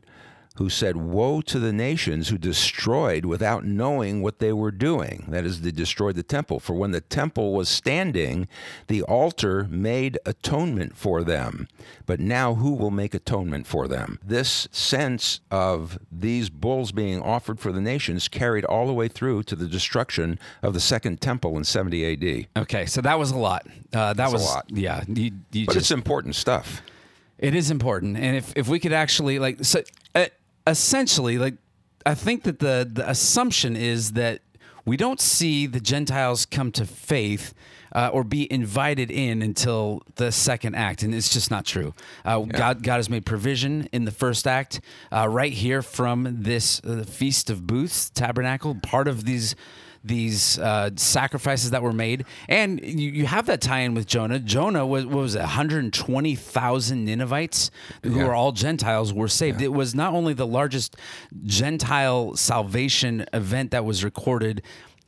who 0.56 0.70
said, 0.70 0.96
Woe 0.98 1.42
to 1.42 1.60
the 1.60 1.74
nations 1.74 2.30
who 2.30 2.38
destroyed 2.38 3.26
without 3.26 3.66
knowing 3.66 4.22
what 4.22 4.40
they 4.40 4.54
were 4.54 4.72
doing. 4.72 5.26
That 5.28 5.46
is, 5.46 5.62
they 5.62 5.72
destroyed 5.72 6.16
the 6.16 6.24
temple. 6.24 6.60
For 6.60 6.74
when 6.74 6.92
the 6.92 7.02
temple 7.02 7.54
was 7.54 7.70
standing, 7.70 8.48
the 8.88 9.02
altar 9.04 9.68
made 9.70 10.20
atonement 10.26 10.96
for 10.96 11.24
them. 11.24 11.68
But 12.06 12.20
now 12.20 12.56
who 12.56 12.74
will 12.74 12.92
make 12.92 13.14
atonement 13.14 13.66
for 13.66 13.88
them? 13.88 14.20
This 14.24 14.68
sense 14.72 15.42
of 15.50 15.98
these 16.12 16.50
bulls 16.50 16.92
being 16.92 17.22
offered 17.22 17.60
for 17.60 17.72
the 17.72 17.82
nations 17.82 18.28
carried 18.28 18.66
all 18.66 18.86
the 18.86 18.94
way 18.94 19.08
through 19.08 19.44
to 19.44 19.56
the 19.56 19.68
destruction 19.68 20.40
of 20.62 20.74
the 20.74 20.80
second 20.80 21.20
temple 21.22 21.58
in 21.58 21.64
70 21.64 22.14
AD. 22.14 22.48
Okay, 22.64 22.86
so 22.86 23.02
that 23.02 23.18
was 23.18 23.32
a 23.32 23.38
lot. 23.38 23.66
Uh, 23.94 24.14
that 24.14 24.18
That's 24.18 24.34
was 24.34 24.44
a 24.44 24.46
lot. 24.46 24.66
Yeah, 24.70 25.04
you, 25.08 25.32
you 25.52 25.66
but 25.66 25.74
just, 25.74 25.86
it's 25.86 25.92
important 25.92 26.36
stuff. 26.36 26.82
It 27.38 27.56
is 27.56 27.72
important, 27.72 28.18
and 28.18 28.38
if 28.38 28.54
if 28.56 28.68
we 28.68 28.80
could 28.80 28.94
actually 28.94 29.40
like 29.40 29.64
so. 29.66 29.84
Essentially, 30.66 31.38
like 31.38 31.56
I 32.06 32.16
think 32.16 32.44
that 32.44 32.60
the 32.60 32.90
the 32.92 33.10
assumption 33.10 33.76
is 33.76 34.14
that 34.14 34.42
we 34.86 34.98
don't 34.98 35.22
see 35.22 35.66
the 35.66 35.80
Gentiles 35.80 36.46
come 36.46 36.72
to 36.74 36.86
faith 36.86 37.54
uh, 37.94 38.10
or 38.12 38.24
be 38.24 38.52
invited 38.52 39.12
in 39.12 39.42
until 39.42 40.02
the 40.16 40.32
second 40.32 40.76
act, 40.76 41.04
and 41.04 41.14
it's 41.14 41.32
just 41.32 41.52
not 41.52 41.66
true. 41.66 41.94
Uh, 42.26 42.44
yeah. 42.46 42.58
God 42.58 42.84
God 42.84 42.98
has 42.98 43.10
made 43.10 43.26
provision 43.26 43.88
in 43.92 44.06
the 44.06 44.12
first 44.12 44.48
act, 44.48 44.82
uh, 45.12 45.28
right 45.28 45.54
here 45.54 45.82
from 45.82 46.44
this 46.44 46.82
uh, 46.84 47.04
feast 47.08 47.50
of 47.50 47.66
booths 47.68 48.10
tabernacle. 48.10 48.76
Part 48.76 49.08
of 49.08 49.26
these 49.26 49.56
these 50.04 50.60
uh, 50.60 50.92
sacrifices 50.96 51.72
that 51.72 51.82
were 51.82 51.94
made. 51.94 52.26
And 52.50 52.84
you, 52.84 53.10
you 53.10 53.26
have 53.26 53.46
that 53.46 53.62
tie 53.62 53.80
in 53.80 53.94
with 53.94 54.06
Jonah. 54.06 54.40
Jonah 54.40 54.86
was, 54.86 55.06
what 55.06 55.16
was 55.16 55.36
it, 55.36 55.40
120,000 55.40 57.06
Ninevites 57.06 57.72
who 58.04 58.18
yeah. 58.18 58.26
were 58.26 58.34
all 58.34 58.52
Gentiles 58.52 59.14
were 59.14 59.28
saved. 59.28 59.62
Yeah. 59.62 59.66
It 59.66 59.74
was 59.74 59.96
not 59.96 60.14
only 60.14 60.34
the 60.34 60.48
largest 60.48 60.98
Gentile 61.46 62.36
salvation 62.36 63.26
event 63.34 63.72
that 63.72 63.86
was 63.86 64.04
recorded 64.04 64.62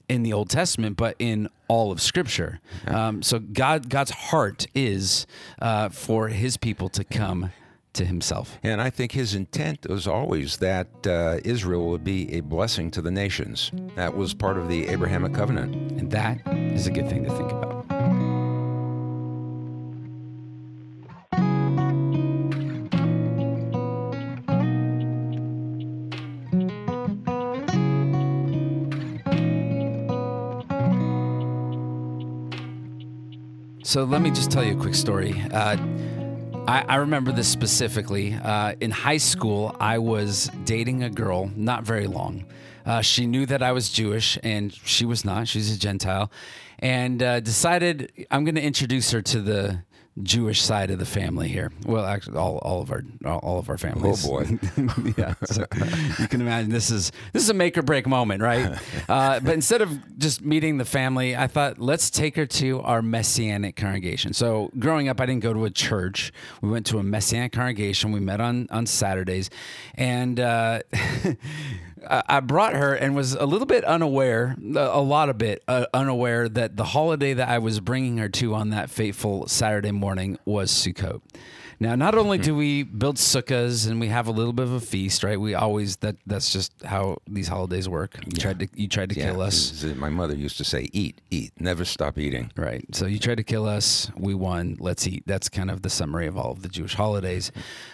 in 0.08 0.24
the 0.24 0.34
Old 0.34 0.50
Testament, 0.50 0.98
but 0.98 1.16
in 1.20 1.50
all 1.68 1.92
of 1.92 2.02
Scripture. 2.02 2.60
Yeah. 2.86 3.08
Um, 3.08 3.22
so 3.22 3.40
God, 3.40 3.90
God's 3.90 4.12
heart 4.12 4.68
is 4.76 5.26
uh, 5.60 5.90
for 5.90 6.30
His 6.30 6.58
people 6.58 6.90
to 6.90 7.04
come 7.04 7.52
to 7.96 8.06
himself. 8.06 8.58
And 8.64 8.82
I 8.82 8.90
think 8.90 9.12
his 9.12 9.36
intent 9.36 9.88
was 9.90 10.08
always 10.08 10.58
that 10.58 11.08
uh, 11.08 11.40
Israel 11.44 11.88
would 11.90 12.04
be 12.04 12.32
a 12.34 12.42
blessing 12.42 12.92
to 12.92 13.02
the 13.02 13.12
nations. 13.12 13.72
That 13.96 14.16
was 14.16 14.34
part 14.34 14.58
of 14.58 14.68
the 14.68 14.88
Abrahamic 14.88 15.34
covenant. 15.34 15.76
And 16.00 16.12
that 16.12 16.42
is 16.48 16.88
a 16.88 16.92
good 16.92 17.10
thing 17.10 17.24
to 17.24 17.30
think 17.32 17.52
about. 17.52 17.76
So 33.96 34.04
let 34.04 34.22
me 34.22 34.30
just 34.30 34.52
tell 34.52 34.62
you 34.62 34.78
a 34.78 34.82
quick 34.82 34.94
story. 34.94 35.42
Uh, 35.54 35.78
I, 36.68 36.84
I 36.88 36.96
remember 36.96 37.32
this 37.32 37.48
specifically. 37.48 38.34
Uh, 38.34 38.74
in 38.82 38.90
high 38.90 39.18
school, 39.18 39.76
I 39.80 40.00
was 40.00 40.50
dating 40.64 41.04
a 41.04 41.12
girl, 41.12 41.52
not 41.56 41.84
very 41.84 42.08
long. 42.08 42.46
Uh, 42.88 43.02
she 43.02 43.28
knew 43.28 43.46
that 43.46 43.62
I 43.62 43.72
was 43.72 43.92
Jewish, 43.92 44.40
and 44.42 44.74
she 44.74 45.06
was 45.06 45.24
not. 45.24 45.48
She's 45.48 45.76
a 45.76 45.78
Gentile, 45.78 46.32
and 46.80 47.22
uh, 47.22 47.40
decided 47.40 48.12
I'm 48.32 48.46
going 48.46 48.56
to 48.56 48.64
introduce 48.64 49.12
her 49.12 49.22
to 49.22 49.42
the 49.42 49.84
Jewish 50.24 50.62
side 50.62 50.92
of 50.92 51.00
the 51.00 51.06
family 51.06 51.50
here. 51.50 51.74
Well, 51.86 52.06
actually, 52.06 52.38
all, 52.38 52.58
all 52.60 52.82
of 52.82 52.90
our 52.90 53.04
all 53.26 53.60
of 53.60 53.70
our 53.70 53.78
families. 53.78 54.26
Oh 54.26 54.30
boy, 54.30 54.60
yeah. 55.18 55.34
So 55.44 55.66
you 56.20 56.28
can 56.30 56.40
imagine 56.40 56.72
this 56.72 56.90
is 56.90 57.12
this 57.34 57.44
is 57.44 57.50
a 57.50 57.54
make 57.54 57.78
or 57.78 57.82
break 57.82 58.08
moment, 58.08 58.42
right? 58.42 58.80
Uh, 59.08 59.40
but 59.40 59.54
instead 59.54 59.82
of 59.82 60.18
just 60.18 60.42
meeting 60.42 60.78
the 60.78 60.86
family, 60.86 61.36
I 61.36 61.48
thought 61.48 61.78
let's 61.78 62.10
take 62.10 62.36
her 62.38 62.46
to 62.48 62.82
our 62.82 63.02
messianic 63.02 63.76
congregation. 63.76 64.34
So 64.34 64.72
growing 64.80 65.10
up, 65.10 65.22
I 65.22 65.26
didn't 65.26 65.44
go 65.44 65.54
to 65.54 65.66
a 65.66 65.70
church. 65.70 66.34
We 66.62 66.70
went 66.70 66.86
to 66.88 66.98
a 66.98 67.04
messianic 67.04 67.52
congregation. 67.52 68.12
We 68.12 68.20
met 68.20 68.42
on 68.42 68.68
on 68.72 68.86
Saturdays, 68.86 69.50
and. 69.96 70.40
Uh, 70.40 70.82
I 72.10 72.40
brought 72.40 72.74
her 72.74 72.94
and 72.94 73.16
was 73.16 73.34
a 73.34 73.46
little 73.46 73.66
bit 73.66 73.84
unaware, 73.84 74.56
a 74.76 75.02
lot 75.02 75.30
of 75.30 75.38
bit 75.38 75.64
uh, 75.68 75.86
unaware 75.94 76.48
that 76.50 76.78
the 76.78 76.84
holiday 76.84 77.34
that 77.34 77.50
I 77.50 77.60
was 77.60 77.80
bringing 77.80 78.18
her 78.18 78.30
to 78.30 78.54
on 78.54 78.70
that 78.70 78.90
fateful 78.90 79.48
Saturday 79.48 79.92
morning 79.92 80.38
was 80.46 80.72
Sukkot. 80.72 81.22
Now, 81.80 81.96
not 81.96 82.16
only 82.16 82.38
do 82.38 82.56
we 82.56 82.84
build 82.84 83.18
sukkahs 83.18 83.90
and 83.90 84.00
we 84.00 84.08
have 84.08 84.28
a 84.28 84.32
little 84.32 84.54
bit 84.54 84.64
of 84.64 84.72
a 84.72 84.80
feast, 84.80 85.24
right? 85.24 85.40
We 85.40 85.56
always 85.56 85.98
that 85.98 86.16
that's 86.26 86.52
just 86.52 86.72
how 86.84 87.18
these 87.28 87.48
holidays 87.48 87.90
work. 87.90 88.16
You 88.26 88.32
yeah. 88.36 88.42
tried 88.42 88.60
to 88.60 88.68
you 88.76 88.88
tried 88.88 89.10
to 89.10 89.16
yeah. 89.16 89.32
kill 89.32 89.42
us. 89.42 89.84
My 89.84 90.10
mother 90.10 90.36
used 90.36 90.58
to 90.58 90.64
say, 90.64 90.90
"Eat, 90.94 91.20
eat, 91.30 91.52
never 91.60 91.86
stop 91.86 92.18
eating." 92.18 92.52
Right. 92.56 92.86
So 92.94 93.06
you 93.06 93.20
tried 93.20 93.38
to 93.38 93.44
kill 93.44 93.68
us. 93.68 94.10
We 94.16 94.34
won. 94.34 94.78
Let's 94.80 95.06
eat. 95.08 95.24
That's 95.26 95.50
kind 95.50 95.70
of 95.70 95.82
the 95.82 95.90
summary 95.90 96.28
of 96.28 96.38
all 96.38 96.52
of 96.52 96.62
the 96.62 96.70
Jewish 96.70 96.96
holidays. 96.96 97.52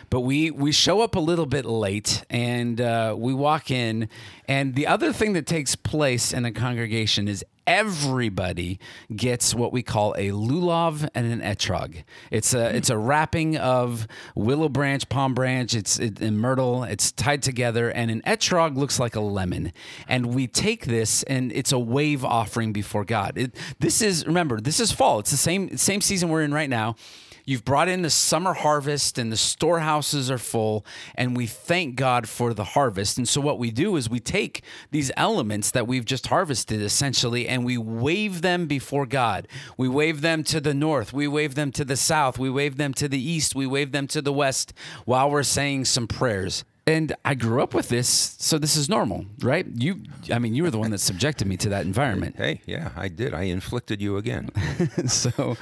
But 0.10 0.22
we 0.22 0.52
we 0.52 0.72
show 0.72 1.02
up 1.02 1.15
a 1.15 1.20
little 1.20 1.46
bit 1.46 1.65
late, 1.65 2.24
and 2.30 2.80
uh, 2.80 3.15
we 3.17 3.34
walk 3.34 3.72
in. 3.72 4.10
And 4.48 4.76
the 4.76 4.88
other 4.88 5.13
thing 5.13 5.34
that 5.34 5.48
takes 5.48 5.76
place 5.76 6.34
in 6.34 6.46
a 6.46 6.52
congregation 6.52 7.28
is 7.28 7.44
everybody 7.72 8.80
gets 9.16 9.56
what 9.56 9.72
we 9.72 9.82
call 9.82 10.14
a 10.18 10.32
lulav 10.32 11.08
and 11.16 11.32
an 11.32 11.40
etrog. 11.40 12.04
It's 12.30 12.54
a 12.54 12.76
it's 12.76 12.90
a 12.90 12.98
wrapping 12.98 13.56
of 13.56 14.08
willow 14.36 14.68
branch, 14.68 15.08
palm 15.08 15.34
branch, 15.34 15.74
it's 15.74 15.98
it, 15.98 16.20
and 16.20 16.38
myrtle. 16.38 16.84
It's 16.84 17.14
tied 17.14 17.42
together, 17.42 17.90
and 17.90 18.12
an 18.12 18.22
etrog 18.28 18.76
looks 18.76 19.00
like 19.00 19.16
a 19.16 19.22
lemon. 19.22 19.72
And 20.06 20.36
we 20.36 20.48
take 20.48 20.86
this, 20.86 21.24
and 21.24 21.54
it's 21.54 21.72
a 21.72 21.80
wave 21.80 22.26
offering 22.26 22.74
before 22.74 23.06
God. 23.06 23.38
It, 23.38 23.56
this 23.80 24.02
is 24.02 24.28
remember, 24.28 24.60
this 24.60 24.82
is 24.82 24.92
fall. 24.92 25.20
It's 25.20 25.32
the 25.32 25.38
same 25.38 25.78
same 25.78 26.02
season 26.02 26.28
we're 26.28 26.44
in 26.44 26.54
right 26.54 26.70
now. 26.70 26.96
You've 27.45 27.65
brought 27.65 27.88
in 27.88 28.01
the 28.01 28.10
summer 28.10 28.54
harvest 28.54 29.17
and 29.17 29.32
the 29.32 29.38
storehouses 29.38 30.30
are 30.30 30.38
full, 30.38 30.86
and 31.15 31.36
we 31.36 31.47
thank 31.47 31.95
God 31.95 32.27
for 32.27 32.54
the 32.54 32.63
harvest. 32.63 33.17
And 33.17 33.27
so, 33.27 33.41
what 33.41 33.60
we 33.60 33.71
do 33.71 33.95
is 33.95 34.10
we 34.10 34.19
take 34.19 34.63
these 34.91 35.12
elements 35.17 35.71
that 35.71 35.88
we've 35.88 36.06
just 36.06 36.27
harvested 36.27 36.82
essentially 36.82 37.47
and 37.47 37.65
we 37.65 37.77
wave 37.77 38.41
them 38.41 38.67
before 38.67 39.06
God. 39.06 39.47
We 39.77 39.88
wave 39.88 40.21
them 40.21 40.43
to 40.45 40.60
the 40.60 40.73
north, 40.73 41.13
we 41.13 41.27
wave 41.27 41.56
them 41.56 41.71
to 41.73 41.86
the 41.86 41.97
south, 41.97 42.38
we 42.39 42.49
wave 42.49 42.77
them 42.77 42.93
to 42.95 43.08
the 43.08 43.21
east, 43.21 43.56
we 43.56 43.67
wave 43.67 43.91
them 43.91 44.08
to 44.08 44.21
the 44.21 44.34
west 44.34 44.73
while 45.06 45.30
we're 45.30 45.43
saying 45.43 45.86
some 45.86 46.08
prayers 46.08 46.63
and 46.88 47.15
I 47.23 47.36
grew 47.36 47.62
up 47.62 47.73
with 47.73 47.89
this, 47.89 48.08
so 48.39 48.58
this 48.58 48.75
is 48.75 48.89
normal, 48.89 49.25
right? 49.39 49.65
You, 49.75 50.01
I 50.32 50.39
mean, 50.39 50.56
you 50.56 50.63
were 50.63 50.71
the 50.71 50.80
one 50.80 50.91
that 50.91 50.99
subjected 50.99 51.47
me 51.47 51.56
to 51.58 51.69
that 51.69 51.86
environment. 51.86 52.36
Hey, 52.38 52.62
yeah, 52.65 52.89
I 52.95 53.08
did. 53.08 53.34
I 53.34 53.43
inflicted 53.43 54.01
you 54.01 54.17
again. 54.17 54.49
so, 55.08 55.58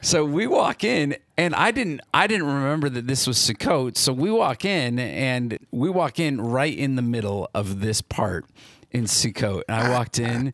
so 0.00 0.24
we 0.24 0.46
walk 0.46 0.84
in, 0.84 1.16
and 1.36 1.54
I 1.54 1.70
didn't 1.70 2.00
I 2.14 2.26
didn't 2.26 2.46
remember 2.46 2.88
that 2.88 3.06
this 3.06 3.26
was 3.26 3.36
Sukkot. 3.36 3.96
So 3.96 4.12
we 4.12 4.30
walk 4.30 4.64
in, 4.64 4.98
and 4.98 5.58
we 5.70 5.90
walk 5.90 6.18
in 6.18 6.40
right 6.40 6.76
in 6.76 6.96
the 6.96 7.02
middle 7.02 7.48
of 7.54 7.80
this 7.80 8.00
part 8.00 8.46
in 8.90 9.04
Sukkot. 9.04 9.62
And 9.68 9.76
I 9.76 9.90
walked 9.90 10.18
in, 10.18 10.52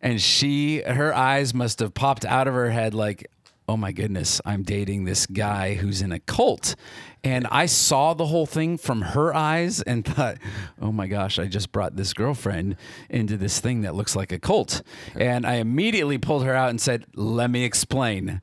and 0.00 0.20
she 0.20 0.82
her 0.82 1.14
eyes 1.14 1.52
must 1.54 1.80
have 1.80 1.94
popped 1.94 2.24
out 2.24 2.46
of 2.46 2.54
her 2.54 2.70
head 2.70 2.94
like, 2.94 3.30
oh 3.68 3.76
my 3.76 3.92
goodness, 3.92 4.40
I'm 4.44 4.62
dating 4.62 5.04
this 5.04 5.26
guy 5.26 5.74
who's 5.74 6.00
in 6.00 6.12
a 6.12 6.20
cult. 6.20 6.76
And 7.24 7.46
I 7.50 7.66
saw 7.66 8.14
the 8.14 8.26
whole 8.26 8.46
thing 8.46 8.78
from 8.78 9.00
her 9.00 9.34
eyes 9.34 9.82
and 9.82 10.04
thought, 10.06 10.38
oh 10.80 10.92
my 10.92 11.08
gosh, 11.08 11.38
I 11.38 11.46
just 11.46 11.72
brought 11.72 11.96
this 11.96 12.12
girlfriend 12.12 12.76
into 13.10 13.36
this 13.36 13.58
thing 13.58 13.82
that 13.82 13.94
looks 13.94 14.14
like 14.14 14.30
a 14.30 14.38
cult. 14.38 14.82
And 15.16 15.44
I 15.44 15.54
immediately 15.54 16.18
pulled 16.18 16.44
her 16.44 16.54
out 16.54 16.70
and 16.70 16.80
said, 16.80 17.06
let 17.14 17.50
me 17.50 17.64
explain. 17.64 18.40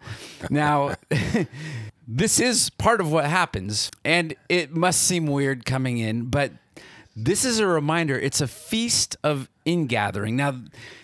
Now, 0.50 0.96
this 2.08 2.40
is 2.40 2.70
part 2.72 3.00
of 3.00 3.12
what 3.12 3.26
happens. 3.26 3.90
And 4.04 4.36
it 4.50 4.76
must 4.76 5.04
seem 5.04 5.28
weird 5.28 5.66
coming 5.66 6.00
in, 6.00 6.26
but 6.26 6.52
this 7.16 7.46
is 7.46 7.60
a 7.60 7.68
reminder 7.68 8.18
it's 8.18 8.42
a 8.42 8.48
feast 8.48 9.18
of 9.24 9.48
ingathering. 9.66 10.36
Now, 10.36 10.60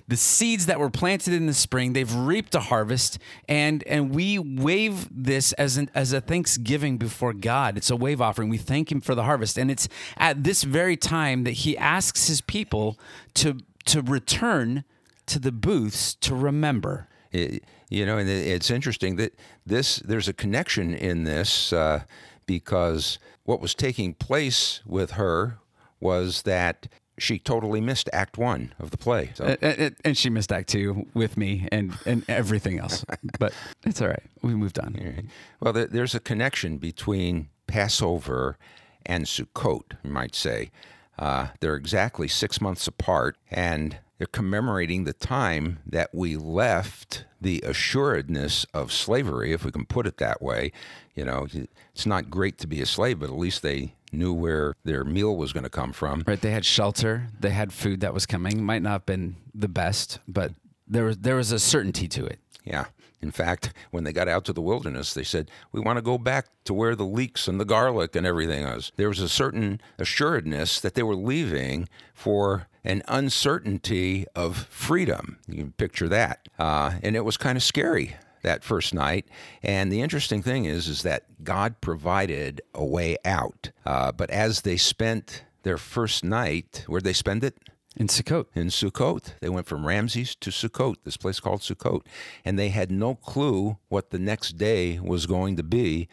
the 0.08 0.18
seeds 0.18 0.66
that 0.66 0.80
were 0.80 0.90
planted 0.90 1.34
in 1.34 1.46
the 1.46 1.54
spring, 1.54 1.94
they've 1.94 2.14
reaped 2.14 2.56
a 2.56 2.62
harvest, 2.62 3.20
and 3.48 3.84
and 3.86 4.14
we 4.14 4.40
wave 4.40 5.08
this 5.12 5.54
as 5.54 5.78
an 5.78 5.92
as 5.94 6.12
a 6.12 6.20
thanksgiving 6.20 6.98
before 6.98 7.34
God. 7.34 7.78
It's 7.78 7.92
a 7.92 7.96
wave 7.96 8.22
offering. 8.22 8.50
We 8.50 8.58
thank 8.58 8.92
Him 8.92 9.02
for 9.02 9.14
the 9.14 9.24
harvest, 9.24 9.58
and 9.58 9.70
it's 9.70 9.88
at 10.18 10.44
this 10.44 10.64
very 10.64 10.98
time 10.98 11.44
that 11.44 11.52
He 11.52 11.78
asks 11.78 12.28
His 12.28 12.42
people 12.42 12.98
to 13.36 13.58
to 13.86 14.02
return 14.02 14.84
to 15.28 15.38
the 15.38 15.52
booths 15.52 16.16
to 16.16 16.34
remember. 16.34 17.08
It, 17.32 17.64
You 17.90 18.06
know, 18.08 18.18
and 18.18 18.28
it's 18.28 18.72
interesting 18.72 19.16
that 19.18 19.36
this 19.64 19.98
there's 19.98 20.28
a 20.28 20.34
connection 20.34 20.96
in 20.96 21.24
this 21.24 21.72
uh, 21.72 22.02
because 22.48 23.20
what 23.44 23.62
was 23.62 23.76
taking 23.76 24.16
place 24.16 24.82
with 24.88 25.12
her 25.12 25.59
was 26.00 26.44
that 26.44 26.88
she 27.18 27.38
totally 27.38 27.82
missed 27.82 28.10
Act 28.14 28.38
One 28.38 28.74
of 28.80 28.92
the 28.92 28.98
play. 28.98 29.32
So, 29.36 29.58
And, 29.62 29.96
and- 30.06 30.18
she 30.18 30.30
missed 30.30 30.52
Act 30.52 30.70
Two 30.70 31.06
with 31.14 31.36
me 31.38 31.68
and, 31.72 31.94
and 32.06 32.24
everything 32.30 32.80
else. 32.80 33.04
But 33.40 33.54
it's 33.86 34.02
all 34.02 34.08
right. 34.08 34.24
We 34.42 34.56
moved 34.56 34.80
on. 34.80 35.30
well, 35.60 35.74
there, 35.74 35.88
there's 35.88 36.16
a 36.16 36.20
connection 36.20 36.78
between 36.78 37.50
Passover 37.68 38.58
and 39.06 39.26
Sukkot, 39.26 39.94
you 40.04 40.12
might 40.12 40.36
say. 40.36 40.72
Uh, 41.18 41.48
they're 41.60 41.76
exactly 41.76 42.28
six 42.30 42.62
months 42.62 42.88
apart, 42.88 43.36
and 43.52 43.98
they're 44.20 44.28
commemorating 44.28 45.06
the 45.06 45.14
time 45.14 45.80
that 45.86 46.10
we 46.14 46.36
left 46.36 47.26
the 47.42 47.62
assuredness 47.66 48.66
of 48.74 48.92
slavery, 48.92 49.54
if 49.54 49.64
we 49.64 49.72
can 49.72 49.86
put 49.86 50.06
it 50.06 50.18
that 50.18 50.42
way. 50.42 50.74
You 51.16 51.26
know, 51.26 51.48
it's 51.94 52.06
not 52.06 52.30
great 52.30 52.58
to 52.60 52.68
be 52.68 52.82
a 52.82 52.86
slave, 52.86 53.20
but 53.20 53.30
at 53.30 53.38
least 53.38 53.62
they 53.64 53.96
knew 54.12 54.34
where 54.34 54.76
their 54.84 55.06
meal 55.06 55.38
was 55.38 55.54
going 55.54 55.64
to 55.64 55.70
come 55.70 55.94
from. 55.94 56.24
Right? 56.28 56.40
They 56.40 56.52
had 56.52 56.66
shelter. 56.66 57.28
They 57.40 57.52
had 57.52 57.72
food 57.72 58.02
that 58.02 58.14
was 58.14 58.26
coming. 58.26 58.62
Might 58.62 58.82
not 58.82 58.92
have 58.92 59.06
been 59.06 59.38
the 59.56 59.70
best, 59.70 60.20
but 60.28 60.52
there 60.86 61.06
was 61.06 61.18
there 61.20 61.36
was 61.36 61.52
a 61.54 61.60
certainty 61.60 62.08
to 62.10 62.26
it. 62.26 62.40
Yeah. 62.66 62.86
In 63.22 63.32
fact, 63.32 63.74
when 63.92 64.06
they 64.06 64.14
got 64.14 64.30
out 64.30 64.46
to 64.46 64.54
the 64.54 64.62
wilderness, 64.62 65.14
they 65.14 65.24
said, 65.24 65.52
We 65.72 65.82
want 65.82 65.98
to 65.98 66.02
go 66.02 66.18
back 66.18 66.48
to 66.66 66.74
where 66.74 66.96
the 66.96 67.06
leeks 67.06 67.48
and 67.48 67.60
the 67.60 67.66
garlic 67.66 68.16
and 68.16 68.26
everything 68.26 68.64
was. 68.64 68.92
There 68.96 69.10
was 69.10 69.20
a 69.20 69.28
certain 69.28 69.82
assuredness 69.98 70.80
that 70.80 70.94
they 70.94 71.04
were 71.04 71.16
leaving 71.16 71.90
for 72.14 72.68
an 72.90 73.04
uncertainty 73.08 74.26
of 74.36 74.58
freedom. 74.58 75.38
You 75.48 75.58
can 75.58 75.72
picture 75.74 76.10
that. 76.10 76.50
Uh, 76.58 76.94
and 77.04 77.16
it 77.16 77.24
was 77.24 77.38
kind 77.38 77.56
of 77.56 77.62
scary 77.62 78.16
that 78.42 78.64
first 78.64 78.96
night. 78.96 79.28
And 79.62 79.92
the 79.92 80.02
interesting 80.02 80.42
thing 80.42 80.66
is, 80.66 80.88
is 80.88 81.04
that 81.04 81.44
God 81.44 81.82
provided 81.82 82.62
a 82.74 82.84
way 82.84 83.18
out. 83.24 83.70
Uh, 83.86 84.12
but 84.12 84.32
as 84.32 84.62
they 84.62 84.76
spent 84.76 85.44
their 85.62 85.78
first 85.78 86.24
night, 86.24 86.84
where'd 86.88 87.04
they 87.04 87.14
spend 87.14 87.44
it? 87.44 87.58
In 87.96 88.08
Sukkot. 88.08 88.46
in 88.56 88.68
Sukkot. 88.68 89.34
They 89.40 89.50
went 89.50 89.68
from 89.68 89.86
Ramses 89.86 90.36
to 90.38 90.50
Sukkot, 90.50 90.96
this 91.04 91.18
place 91.18 91.40
called 91.40 91.62
Sukkot. 91.62 92.02
And 92.44 92.58
they 92.58 92.70
had 92.70 92.92
no 92.92 93.14
clue 93.14 93.78
what 93.90 94.10
the 94.10 94.20
next 94.20 94.58
day 94.58 95.00
was 95.00 95.28
going 95.28 95.58
to 95.58 95.64
be, 95.64 96.08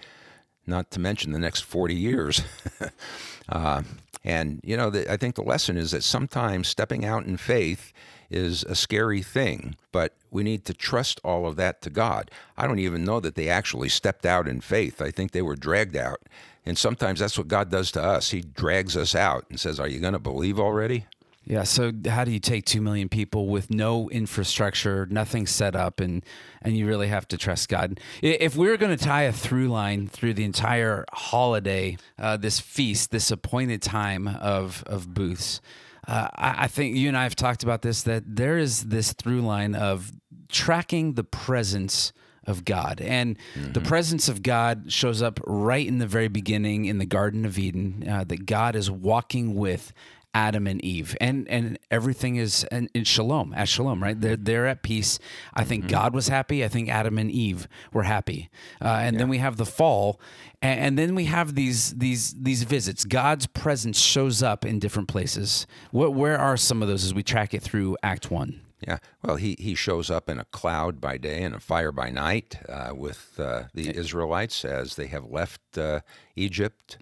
not 0.66 0.90
to 0.90 1.00
mention 1.00 1.32
the 1.32 1.38
next 1.38 1.60
40 1.60 1.94
years. 1.94 2.42
uh, 3.48 3.82
and, 4.26 4.60
you 4.64 4.76
know, 4.76 4.90
the, 4.90 5.10
I 5.10 5.16
think 5.16 5.36
the 5.36 5.42
lesson 5.42 5.76
is 5.76 5.92
that 5.92 6.02
sometimes 6.02 6.66
stepping 6.66 7.04
out 7.04 7.26
in 7.26 7.36
faith 7.36 7.92
is 8.28 8.64
a 8.64 8.74
scary 8.74 9.22
thing, 9.22 9.76
but 9.92 10.16
we 10.32 10.42
need 10.42 10.64
to 10.64 10.74
trust 10.74 11.20
all 11.22 11.46
of 11.46 11.54
that 11.56 11.80
to 11.82 11.90
God. 11.90 12.32
I 12.56 12.66
don't 12.66 12.80
even 12.80 13.04
know 13.04 13.20
that 13.20 13.36
they 13.36 13.48
actually 13.48 13.88
stepped 13.88 14.26
out 14.26 14.48
in 14.48 14.60
faith. 14.60 15.00
I 15.00 15.12
think 15.12 15.30
they 15.30 15.42
were 15.42 15.54
dragged 15.54 15.96
out. 15.96 16.22
And 16.66 16.76
sometimes 16.76 17.20
that's 17.20 17.38
what 17.38 17.46
God 17.46 17.70
does 17.70 17.92
to 17.92 18.02
us. 18.02 18.30
He 18.30 18.40
drags 18.40 18.96
us 18.96 19.14
out 19.14 19.46
and 19.48 19.60
says, 19.60 19.78
Are 19.78 19.86
you 19.86 20.00
going 20.00 20.14
to 20.14 20.18
believe 20.18 20.58
already? 20.58 21.06
Yeah. 21.48 21.62
So 21.62 21.92
how 22.08 22.24
do 22.24 22.32
you 22.32 22.40
take 22.40 22.64
two 22.64 22.80
million 22.80 23.08
people 23.08 23.46
with 23.46 23.70
no 23.70 24.10
infrastructure, 24.10 25.06
nothing 25.06 25.46
set 25.46 25.76
up, 25.76 26.00
and 26.00 26.24
and 26.60 26.76
you 26.76 26.86
really 26.86 27.06
have 27.06 27.28
to 27.28 27.38
trust 27.38 27.68
God? 27.68 28.00
If 28.20 28.56
we 28.56 28.68
are 28.68 28.76
going 28.76 28.96
to 28.96 29.02
tie 29.02 29.22
a 29.22 29.32
through 29.32 29.68
line 29.68 30.08
through 30.08 30.34
the 30.34 30.44
entire 30.44 31.04
holiday, 31.12 31.98
uh, 32.18 32.36
this 32.36 32.58
feast, 32.58 33.12
this 33.12 33.30
appointed 33.30 33.80
time 33.80 34.26
of 34.26 34.82
of 34.88 35.14
booths, 35.14 35.60
uh, 36.08 36.28
I, 36.34 36.64
I 36.64 36.66
think 36.66 36.96
you 36.96 37.06
and 37.06 37.16
I 37.16 37.22
have 37.22 37.36
talked 37.36 37.62
about 37.62 37.82
this. 37.82 38.02
That 38.02 38.24
there 38.26 38.58
is 38.58 38.86
this 38.86 39.12
through 39.12 39.42
line 39.42 39.76
of 39.76 40.12
tracking 40.48 41.14
the 41.14 41.24
presence 41.24 42.12
of 42.44 42.64
God. 42.64 43.00
And 43.00 43.36
the 43.72 43.80
presence 43.80 44.28
of 44.28 44.42
God 44.42 44.92
shows 44.92 45.20
up 45.20 45.40
right 45.44 45.84
in 45.86 45.98
the 45.98 46.06
very 46.06 46.28
beginning 46.28 46.84
in 46.84 46.98
the 46.98 47.06
Garden 47.06 47.44
of 47.44 47.58
Eden, 47.58 48.04
uh, 48.08 48.22
that 48.24 48.46
God 48.46 48.76
is 48.76 48.88
walking 48.88 49.56
with 49.56 49.92
Adam 50.36 50.66
and 50.66 50.84
Eve, 50.84 51.16
and 51.18 51.48
and 51.48 51.78
everything 51.90 52.36
is 52.36 52.62
in, 52.70 52.90
in 52.92 53.04
shalom, 53.04 53.54
at 53.56 53.70
shalom, 53.70 54.02
right? 54.02 54.20
They're 54.20 54.36
they're 54.36 54.66
at 54.66 54.82
peace. 54.82 55.18
I 55.54 55.64
think 55.64 55.88
God 55.88 56.12
was 56.14 56.28
happy. 56.28 56.62
I 56.62 56.68
think 56.68 56.90
Adam 56.90 57.16
and 57.16 57.30
Eve 57.30 57.66
were 57.90 58.02
happy, 58.02 58.50
uh, 58.82 59.00
and 59.00 59.18
then 59.18 59.30
we 59.30 59.38
have 59.38 59.56
the 59.56 59.64
fall, 59.64 60.20
and, 60.60 60.80
and 60.80 60.98
then 60.98 61.14
we 61.14 61.24
have 61.24 61.54
these 61.54 61.94
these 61.94 62.34
these 62.34 62.64
visits. 62.64 63.06
God's 63.06 63.46
presence 63.46 63.98
shows 63.98 64.42
up 64.42 64.66
in 64.66 64.78
different 64.78 65.08
places. 65.08 65.66
What 65.90 66.12
where 66.12 66.38
are 66.38 66.58
some 66.58 66.82
of 66.82 66.88
those 66.88 67.02
as 67.02 67.14
we 67.14 67.22
track 67.22 67.54
it 67.54 67.62
through 67.62 67.96
Act 68.02 68.30
One? 68.30 68.60
Yeah, 68.86 68.98
well, 69.22 69.36
he, 69.36 69.56
he 69.58 69.74
shows 69.74 70.10
up 70.10 70.28
in 70.28 70.38
a 70.38 70.44
cloud 70.44 71.00
by 71.00 71.16
day 71.16 71.42
and 71.42 71.54
a 71.54 71.60
fire 71.60 71.92
by 71.92 72.10
night 72.10 72.58
uh, 72.68 72.92
with 72.94 73.40
uh, 73.40 73.64
the 73.72 73.96
Israelites 73.96 74.66
as 74.66 74.96
they 74.96 75.06
have 75.06 75.24
left 75.24 75.78
uh, 75.78 76.00
Egypt 76.36 76.98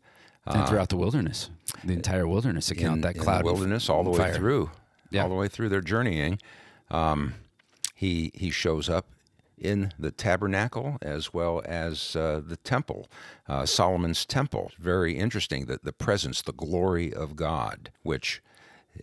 and 0.46 0.68
throughout 0.68 0.90
the 0.90 0.96
wilderness, 0.96 1.50
the 1.84 1.92
entire 1.92 2.26
wilderness 2.26 2.70
account 2.70 2.96
in, 2.96 3.00
that 3.02 3.18
cloud 3.18 3.40
the 3.42 3.44
wilderness 3.52 3.88
all 3.88 4.04
the 4.04 4.10
way 4.10 4.18
fire. 4.18 4.34
through, 4.34 4.70
Yeah. 5.10 5.22
all 5.22 5.28
the 5.28 5.34
way 5.34 5.48
through 5.48 5.68
their 5.70 5.80
journeying. 5.80 6.38
Um, 6.90 7.34
he 7.94 8.30
he 8.34 8.50
shows 8.50 8.88
up 8.88 9.06
in 9.56 9.92
the 9.98 10.10
tabernacle 10.10 10.98
as 11.00 11.32
well 11.32 11.62
as 11.64 12.16
uh, 12.16 12.40
the 12.44 12.56
temple, 12.58 13.08
uh, 13.48 13.64
Solomon's 13.64 14.26
temple. 14.26 14.72
Very 14.78 15.16
interesting 15.16 15.66
that 15.66 15.84
the 15.84 15.92
presence, 15.92 16.42
the 16.42 16.52
glory 16.52 17.12
of 17.14 17.36
God, 17.36 17.90
which 18.02 18.42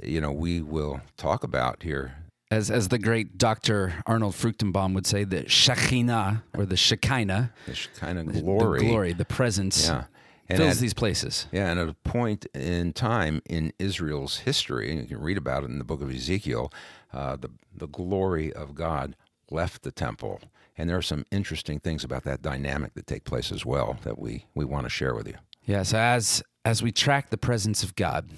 you 0.03 0.21
know 0.21 0.31
we 0.31 0.61
will 0.61 1.01
talk 1.17 1.43
about 1.43 1.83
here 1.83 2.15
As 2.51 2.69
as 2.69 2.89
the 2.89 2.99
great 2.99 3.37
Dr. 3.37 3.93
Arnold 4.05 4.35
Fruchtenbaum 4.35 4.93
would 4.93 5.07
say, 5.07 5.23
the 5.23 5.47
Shekinah 5.49 6.43
or 6.57 6.65
the 6.65 6.77
Shekinah, 6.77 7.51
this 7.65 7.87
kind 7.95 8.19
of 8.19 8.31
the 8.33 8.41
glory. 8.41 8.81
glory, 8.81 9.13
the 9.13 9.25
presence 9.25 9.87
Yeah. 9.87 10.03
And 10.51 10.57
fills 10.59 10.77
at- 10.77 10.81
these 10.81 10.93
places. 10.93 11.47
Yeah, 11.51 11.69
and 11.71 11.79
at 11.79 11.89
a 11.89 11.93
point 11.93 12.45
in 12.53 12.93
time 12.93 13.41
in 13.49 13.73
Israel's 13.79 14.39
history, 14.39 14.91
and 14.91 15.01
you 15.01 15.07
can 15.07 15.19
read 15.21 15.37
about 15.37 15.63
it 15.63 15.69
in 15.69 15.77
the 15.79 15.83
book 15.83 16.01
of 16.01 16.09
Ezekiel, 16.11 16.71
uh, 17.13 17.35
the 17.35 17.49
the 17.75 17.87
glory 17.87 18.51
of 18.53 18.75
God 18.75 19.15
left 19.49 19.83
the 19.83 19.91
temple, 19.91 20.39
and 20.77 20.89
there 20.89 20.97
are 20.97 21.01
some 21.01 21.25
interesting 21.31 21.79
things 21.79 22.03
about 22.03 22.23
that 22.23 22.41
dynamic 22.41 22.93
that 22.93 23.07
take 23.07 23.23
place 23.23 23.51
as 23.51 23.65
well 23.65 23.97
that 24.03 24.17
we 24.19 24.45
we 24.55 24.63
want 24.65 24.85
to 24.85 24.89
share 24.89 25.13
with 25.15 25.27
you. 25.27 25.35
Yeah, 25.65 25.83
so 25.83 25.97
as 25.97 26.43
as 26.65 26.81
we 26.83 26.91
track 26.91 27.29
the 27.29 27.37
presence 27.37 27.83
of 27.83 27.95
God, 27.95 28.29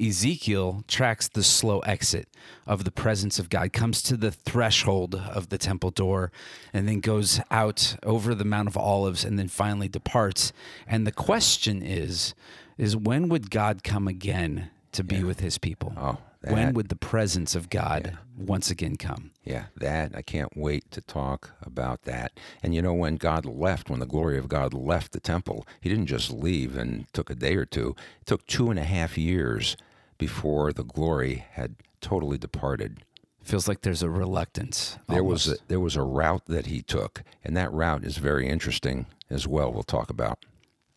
Ezekiel 0.00 0.84
tracks 0.88 1.28
the 1.28 1.42
slow 1.42 1.80
exit 1.80 2.28
of 2.66 2.84
the 2.84 2.90
presence 2.90 3.38
of 3.38 3.48
God, 3.48 3.72
comes 3.72 4.02
to 4.02 4.16
the 4.16 4.30
threshold 4.30 5.14
of 5.14 5.48
the 5.48 5.58
temple 5.58 5.90
door, 5.90 6.32
and 6.72 6.88
then 6.88 7.00
goes 7.00 7.40
out 7.50 7.96
over 8.02 8.34
the 8.34 8.44
Mount 8.44 8.68
of 8.68 8.76
Olives 8.76 9.24
and 9.24 9.38
then 9.38 9.48
finally 9.48 9.88
departs. 9.88 10.52
And 10.86 11.06
the 11.06 11.12
question 11.12 11.82
is, 11.82 12.34
is 12.78 12.96
when 12.96 13.28
would 13.28 13.50
God 13.50 13.84
come 13.84 14.08
again 14.08 14.70
to 14.92 15.04
be 15.04 15.22
with 15.22 15.40
his 15.40 15.58
people? 15.58 15.92
Oh, 15.96 16.18
when 16.42 16.72
would 16.72 16.88
the 16.88 16.96
presence 16.96 17.54
of 17.54 17.68
God 17.68 18.16
once 18.38 18.70
again 18.70 18.96
come? 18.96 19.30
Yeah, 19.44 19.66
that 19.76 20.12
I 20.16 20.22
can't 20.22 20.56
wait 20.56 20.90
to 20.92 21.02
talk 21.02 21.50
about 21.62 22.02
that. 22.02 22.32
And 22.62 22.74
you 22.74 22.80
know, 22.80 22.94
when 22.94 23.16
God 23.16 23.44
left, 23.44 23.90
when 23.90 24.00
the 24.00 24.06
glory 24.06 24.38
of 24.38 24.48
God 24.48 24.72
left 24.72 25.12
the 25.12 25.20
temple, 25.20 25.66
He 25.80 25.90
didn't 25.90 26.06
just 26.06 26.30
leave 26.30 26.76
and 26.76 27.06
took 27.12 27.28
a 27.28 27.34
day 27.34 27.56
or 27.56 27.66
two. 27.66 27.94
It 28.22 28.26
took 28.26 28.46
two 28.46 28.70
and 28.70 28.78
a 28.78 28.84
half 28.84 29.18
years 29.18 29.76
before 30.20 30.70
the 30.72 30.84
glory 30.84 31.46
had 31.52 31.74
totally 32.02 32.38
departed. 32.38 33.02
Feels 33.42 33.66
like 33.66 33.80
there's 33.80 34.02
a 34.02 34.10
reluctance. 34.10 34.98
There 35.08 35.24
was 35.24 35.48
a, 35.48 35.56
there 35.68 35.80
was 35.80 35.96
a 35.96 36.02
route 36.02 36.42
that 36.46 36.66
he 36.66 36.82
took, 36.82 37.22
and 37.42 37.56
that 37.56 37.72
route 37.72 38.04
is 38.04 38.18
very 38.18 38.46
interesting 38.46 39.06
as 39.30 39.48
well. 39.48 39.72
We'll 39.72 39.82
talk 39.82 40.10
about. 40.10 40.44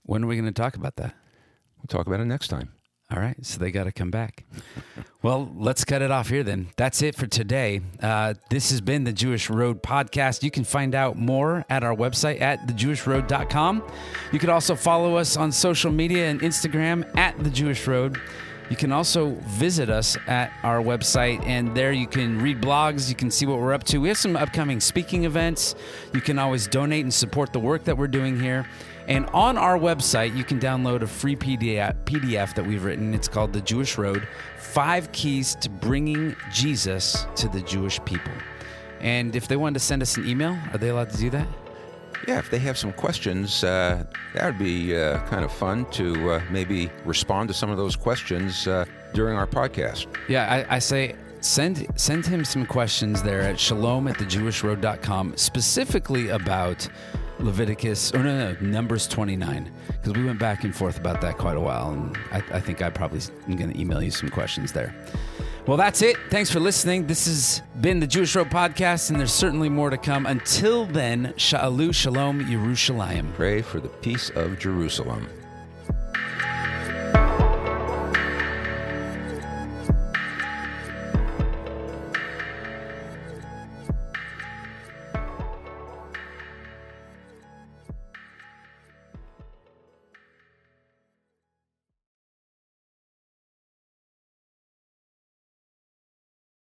when 0.03 0.25
are 0.25 0.27
we 0.27 0.36
going 0.36 0.45
to 0.45 0.51
talk 0.51 0.75
about 0.75 0.97
that? 0.97 1.15
We'll 1.77 1.88
talk 1.88 2.05
about 2.05 2.19
it 2.19 2.25
next 2.25 2.49
time. 2.49 2.73
All 3.12 3.19
right, 3.19 3.36
so 3.45 3.59
they 3.59 3.71
got 3.71 3.83
to 3.86 3.91
come 3.91 4.12
back. 4.12 4.43
well, 5.21 5.51
let's 5.55 5.86
cut 5.86 6.01
it 6.01 6.12
off 6.12 6.29
here 6.29 6.43
then. 6.43 6.69
That's 6.77 7.01
it 7.01 7.15
for 7.15 7.27
today. 7.27 7.81
Uh, 8.01 8.33
this 8.49 8.71
has 8.71 8.81
been 8.81 9.03
the 9.03 9.13
Jewish 9.13 9.49
Road 9.49 9.81
podcast. 9.83 10.43
You 10.43 10.51
can 10.51 10.63
find 10.63 10.95
out 10.95 11.15
more 11.15 11.63
at 11.69 11.83
our 11.83 11.95
website 11.95 12.41
at 12.41 12.67
thejewishroad.com. 12.67 13.83
You 14.31 14.39
can 14.39 14.49
also 14.49 14.75
follow 14.75 15.15
us 15.15 15.38
on 15.38 15.51
social 15.51 15.91
media 15.91 16.29
and 16.29 16.41
Instagram 16.41 17.09
at 17.17 17.41
the 17.41 17.49
Jewish 17.49 17.88
Road. 17.88 18.19
You 18.73 18.77
can 18.77 18.91
also 18.91 19.38
visit 19.41 19.91
us 19.91 20.17
at 20.25 20.51
our 20.63 20.81
website, 20.81 21.45
and 21.45 21.77
there 21.77 21.91
you 21.91 22.07
can 22.07 22.41
read 22.41 22.59
blogs. 22.59 23.07
You 23.07 23.13
can 23.13 23.29
see 23.29 23.45
what 23.45 23.59
we're 23.59 23.71
up 23.71 23.83
to. 23.83 23.99
We 23.99 24.07
have 24.07 24.17
some 24.17 24.36
upcoming 24.36 24.79
speaking 24.79 25.25
events. 25.25 25.75
You 26.12 26.21
can 26.21 26.39
always 26.39 26.65
donate 26.65 27.03
and 27.03 27.13
support 27.13 27.53
the 27.53 27.59
work 27.59 27.83
that 27.83 27.95
we're 27.95 28.07
doing 28.07 28.39
here. 28.39 28.67
And 29.07 29.27
on 29.27 29.59
our 29.59 29.77
website, 29.77 30.36
you 30.36 30.43
can 30.43 30.59
download 30.59 31.03
a 31.03 31.07
free 31.07 31.36
PDF, 31.36 32.55
that 32.55 32.65
we've 32.65 32.83
written. 32.83 33.13
It's 33.13 33.27
called 33.27 33.53
The 33.53 33.62
Jewish 33.62 33.95
Road 33.95 34.27
Five 34.57 35.12
Keys 35.12 35.53
to 35.57 35.69
Bringing 35.69 36.36
Jesus 36.51 37.27
to 37.36 37.47
the 37.49 37.62
Jewish 37.62 38.03
People. 38.05 38.33
And 39.01 39.36
if 39.36 39.47
they 39.47 39.55
wanted 39.55 39.75
to 39.75 39.86
send 39.86 40.01
us 40.01 40.17
an 40.17 40.27
email, 40.27 40.57
are 40.71 40.79
they 40.79 40.89
allowed 40.89 41.12
to 41.12 41.17
do 41.17 41.29
that? 41.29 41.47
Yeah, 42.27 42.39
if 42.39 42.49
they 42.49 42.59
have 42.59 42.77
some 42.77 42.93
questions, 42.93 43.63
uh, 43.63 44.05
that 44.33 44.45
would 44.45 44.57
be 44.57 44.95
uh, 44.95 45.19
kind 45.27 45.43
of 45.43 45.51
fun 45.51 45.86
to 45.91 46.31
uh, 46.31 46.41
maybe 46.49 46.89
respond 47.05 47.49
to 47.49 47.53
some 47.53 47.69
of 47.69 47.77
those 47.77 47.95
questions 47.95 48.67
uh, 48.67 48.86
during 49.13 49.38
our 49.38 49.47
podcast. 49.47 50.07
Yeah, 50.27 50.65
I, 50.69 50.75
I 50.75 50.79
say 50.79 51.15
send 51.41 51.86
send 51.95 52.25
him 52.25 52.45
some 52.45 52.65
questions 52.65 53.21
there 53.21 53.41
at 53.41 53.59
shalom 53.59 54.07
at 54.07 54.17
thejewishroad.com, 54.17 55.36
specifically 55.36 56.29
about 56.29 56.88
Leviticus, 57.39 58.13
or 58.13 58.23
no, 58.23 58.53
no, 58.53 58.57
Numbers 58.62 59.07
29, 59.07 59.71
because 59.88 60.13
we 60.13 60.23
went 60.23 60.39
back 60.39 60.63
and 60.63 60.73
forth 60.73 60.97
about 60.97 61.19
that 61.21 61.38
quite 61.38 61.57
a 61.57 61.62
while, 61.62 61.91
and 61.91 62.17
I, 62.31 62.43
I 62.53 62.59
think 62.59 62.81
I 62.81 62.89
probably 62.89 63.19
am 63.47 63.57
going 63.57 63.73
to 63.73 63.79
email 63.79 64.01
you 64.01 64.12
some 64.12 64.29
questions 64.29 64.71
there. 64.71 64.95
Well, 65.65 65.78
that's 65.78 66.02
it. 66.02 66.17
Thanks 66.30 66.52
for 66.52 66.60
listening. 66.60 67.08
This 67.08 67.26
has 67.26 67.62
been 67.80 68.02
the 68.02 68.08
Jewish 68.08 68.36
Road 68.36 68.49
Podcast, 68.49 69.10
and 69.10 69.17
there's 69.17 69.32
certainly 69.32 69.69
more 69.69 69.89
to 69.89 69.97
come. 69.97 70.26
Until 70.26 70.86
then, 70.86 71.34
Sha'alu 71.38 71.95
Shalom 71.95 72.41
Yerushalayim. 72.41 73.34
Pray 73.34 73.62
for 73.62 73.80
the 73.80 73.88
peace 73.88 74.30
of 74.32 74.60
Jerusalem. 74.60 75.30